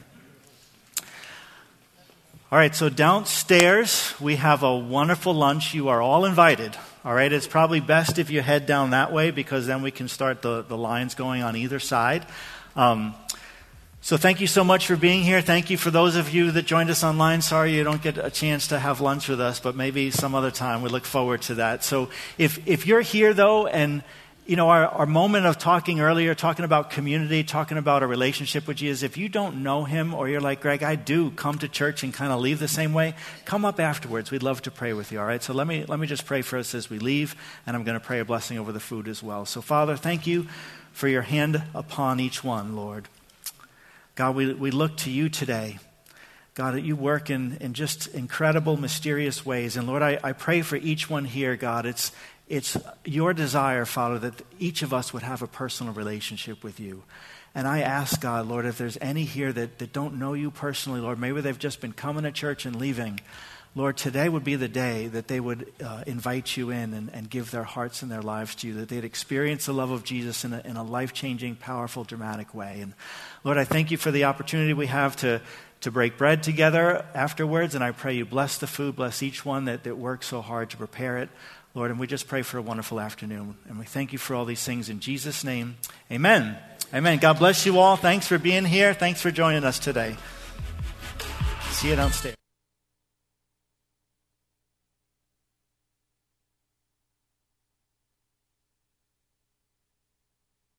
All 2.50 2.58
right, 2.58 2.74
so 2.74 2.88
downstairs 2.88 4.12
we 4.20 4.34
have 4.34 4.64
a 4.64 4.76
wonderful 4.76 5.32
lunch. 5.32 5.74
You 5.74 5.88
are 5.88 6.02
all 6.02 6.24
invited. 6.24 6.76
All 7.04 7.14
right, 7.14 7.32
it's 7.32 7.46
probably 7.46 7.78
best 7.78 8.18
if 8.18 8.30
you 8.30 8.42
head 8.42 8.66
down 8.66 8.90
that 8.90 9.12
way 9.12 9.30
because 9.30 9.68
then 9.68 9.82
we 9.82 9.92
can 9.92 10.08
start 10.08 10.42
the, 10.42 10.62
the 10.62 10.76
lines 10.76 11.14
going 11.14 11.44
on 11.44 11.54
either 11.54 11.78
side. 11.78 12.26
Um, 12.74 13.14
so 14.00 14.16
thank 14.16 14.40
you 14.40 14.48
so 14.48 14.64
much 14.64 14.88
for 14.88 14.96
being 14.96 15.22
here. 15.22 15.40
Thank 15.40 15.70
you 15.70 15.78
for 15.78 15.92
those 15.92 16.16
of 16.16 16.34
you 16.34 16.50
that 16.50 16.66
joined 16.66 16.90
us 16.90 17.04
online. 17.04 17.40
Sorry 17.40 17.76
you 17.76 17.84
don't 17.84 18.02
get 18.02 18.18
a 18.18 18.30
chance 18.30 18.68
to 18.68 18.78
have 18.80 19.00
lunch 19.00 19.28
with 19.28 19.40
us, 19.40 19.60
but 19.60 19.76
maybe 19.76 20.10
some 20.10 20.34
other 20.34 20.50
time. 20.50 20.82
We 20.82 20.88
look 20.88 21.04
forward 21.04 21.42
to 21.42 21.54
that. 21.56 21.84
So 21.84 22.10
if, 22.38 22.66
if 22.66 22.88
you're 22.88 23.02
here 23.02 23.32
though 23.32 23.68
and 23.68 24.02
you 24.46 24.56
know, 24.56 24.68
our, 24.68 24.86
our 24.86 25.06
moment 25.06 25.46
of 25.46 25.56
talking 25.56 26.00
earlier, 26.00 26.34
talking 26.34 26.66
about 26.66 26.90
community, 26.90 27.44
talking 27.44 27.78
about 27.78 28.02
a 28.02 28.06
relationship 28.06 28.66
with 28.66 28.76
Jesus, 28.76 29.02
if 29.02 29.16
you 29.16 29.30
don't 29.30 29.62
know 29.62 29.84
him 29.84 30.12
or 30.12 30.28
you're 30.28 30.40
like, 30.40 30.60
Greg, 30.60 30.82
I 30.82 30.96
do 30.96 31.30
come 31.30 31.58
to 31.58 31.68
church 31.68 32.02
and 32.02 32.12
kind 32.12 32.30
of 32.30 32.40
leave 32.40 32.58
the 32.58 32.68
same 32.68 32.92
way, 32.92 33.14
come 33.46 33.64
up 33.64 33.80
afterwards. 33.80 34.30
We'd 34.30 34.42
love 34.42 34.60
to 34.62 34.70
pray 34.70 34.92
with 34.92 35.10
you, 35.12 35.18
all 35.18 35.24
right? 35.24 35.42
So 35.42 35.54
let 35.54 35.66
me, 35.66 35.86
let 35.86 35.98
me 35.98 36.06
just 36.06 36.26
pray 36.26 36.42
for 36.42 36.58
us 36.58 36.74
as 36.74 36.90
we 36.90 36.98
leave, 36.98 37.34
and 37.66 37.74
I'm 37.74 37.84
going 37.84 37.98
to 37.98 38.04
pray 38.04 38.20
a 38.20 38.24
blessing 38.24 38.58
over 38.58 38.70
the 38.70 38.80
food 38.80 39.08
as 39.08 39.22
well. 39.22 39.46
So, 39.46 39.62
Father, 39.62 39.96
thank 39.96 40.26
you 40.26 40.46
for 40.92 41.08
your 41.08 41.22
hand 41.22 41.62
upon 41.74 42.20
each 42.20 42.44
one, 42.44 42.76
Lord. 42.76 43.08
God, 44.14 44.36
we, 44.36 44.52
we 44.52 44.70
look 44.70 44.98
to 44.98 45.10
you 45.10 45.30
today. 45.30 45.78
God, 46.54 46.74
that 46.74 46.82
you 46.82 46.94
work 46.94 47.30
in, 47.30 47.56
in 47.60 47.74
just 47.74 48.06
incredible, 48.08 48.76
mysterious 48.76 49.44
ways. 49.44 49.76
And 49.76 49.88
Lord, 49.88 50.02
I, 50.02 50.18
I 50.22 50.32
pray 50.32 50.62
for 50.62 50.76
each 50.76 51.10
one 51.10 51.24
here, 51.24 51.56
God. 51.56 51.84
It's, 51.84 52.12
it's 52.48 52.76
your 53.04 53.34
desire, 53.34 53.84
Father, 53.84 54.18
that 54.20 54.42
each 54.60 54.82
of 54.82 54.94
us 54.94 55.12
would 55.12 55.24
have 55.24 55.42
a 55.42 55.48
personal 55.48 55.92
relationship 55.92 56.62
with 56.62 56.78
you. 56.78 57.02
And 57.56 57.66
I 57.66 57.80
ask 57.80 58.20
God, 58.20 58.46
Lord, 58.46 58.66
if 58.66 58.78
there's 58.78 58.98
any 59.00 59.24
here 59.24 59.52
that, 59.52 59.78
that 59.78 59.92
don't 59.92 60.18
know 60.18 60.32
you 60.34 60.50
personally, 60.50 61.00
Lord, 61.00 61.18
maybe 61.18 61.40
they've 61.40 61.58
just 61.58 61.80
been 61.80 61.92
coming 61.92 62.22
to 62.22 62.32
church 62.32 62.66
and 62.66 62.76
leaving. 62.76 63.20
Lord, 63.76 63.96
today 63.96 64.28
would 64.28 64.44
be 64.44 64.54
the 64.54 64.68
day 64.68 65.08
that 65.08 65.26
they 65.26 65.40
would 65.40 65.72
uh, 65.84 66.04
invite 66.06 66.56
you 66.56 66.70
in 66.70 66.94
and, 66.94 67.10
and, 67.12 67.28
give 67.28 67.50
their 67.50 67.64
hearts 67.64 68.02
and 68.02 68.10
their 68.10 68.22
lives 68.22 68.54
to 68.56 68.68
you, 68.68 68.74
that 68.74 68.88
they'd 68.88 69.04
experience 69.04 69.66
the 69.66 69.72
love 69.72 69.90
of 69.90 70.04
Jesus 70.04 70.44
in 70.44 70.52
a, 70.52 70.60
in 70.64 70.76
a 70.76 70.84
life 70.84 71.12
changing, 71.12 71.56
powerful, 71.56 72.04
dramatic 72.04 72.54
way. 72.54 72.80
And 72.82 72.94
Lord, 73.42 73.58
I 73.58 73.64
thank 73.64 73.90
you 73.90 73.96
for 73.96 74.12
the 74.12 74.24
opportunity 74.24 74.74
we 74.74 74.86
have 74.86 75.16
to, 75.16 75.40
to 75.84 75.90
break 75.90 76.16
bread 76.16 76.42
together 76.42 77.04
afterwards. 77.14 77.74
And 77.74 77.84
I 77.84 77.92
pray 77.92 78.14
you 78.14 78.24
bless 78.24 78.58
the 78.58 78.66
food, 78.66 78.96
bless 78.96 79.22
each 79.22 79.44
one 79.44 79.66
that, 79.66 79.84
that 79.84 79.96
worked 79.96 80.24
so 80.24 80.40
hard 80.40 80.70
to 80.70 80.76
prepare 80.76 81.18
it. 81.18 81.28
Lord, 81.74 81.90
and 81.90 82.00
we 82.00 82.06
just 82.06 82.26
pray 82.26 82.42
for 82.42 82.56
a 82.56 82.62
wonderful 82.62 83.00
afternoon. 83.00 83.56
And 83.68 83.78
we 83.78 83.84
thank 83.84 84.12
you 84.12 84.18
for 84.18 84.34
all 84.34 84.44
these 84.44 84.64
things 84.64 84.88
in 84.88 85.00
Jesus' 85.00 85.44
name. 85.44 85.76
Amen. 86.10 86.56
Amen. 86.92 87.18
God 87.18 87.38
bless 87.38 87.66
you 87.66 87.78
all. 87.78 87.96
Thanks 87.96 88.26
for 88.26 88.38
being 88.38 88.64
here. 88.64 88.94
Thanks 88.94 89.20
for 89.20 89.30
joining 89.30 89.64
us 89.64 89.78
today. 89.78 90.16
See 91.70 91.90
you 91.90 91.96
downstairs. 91.96 92.43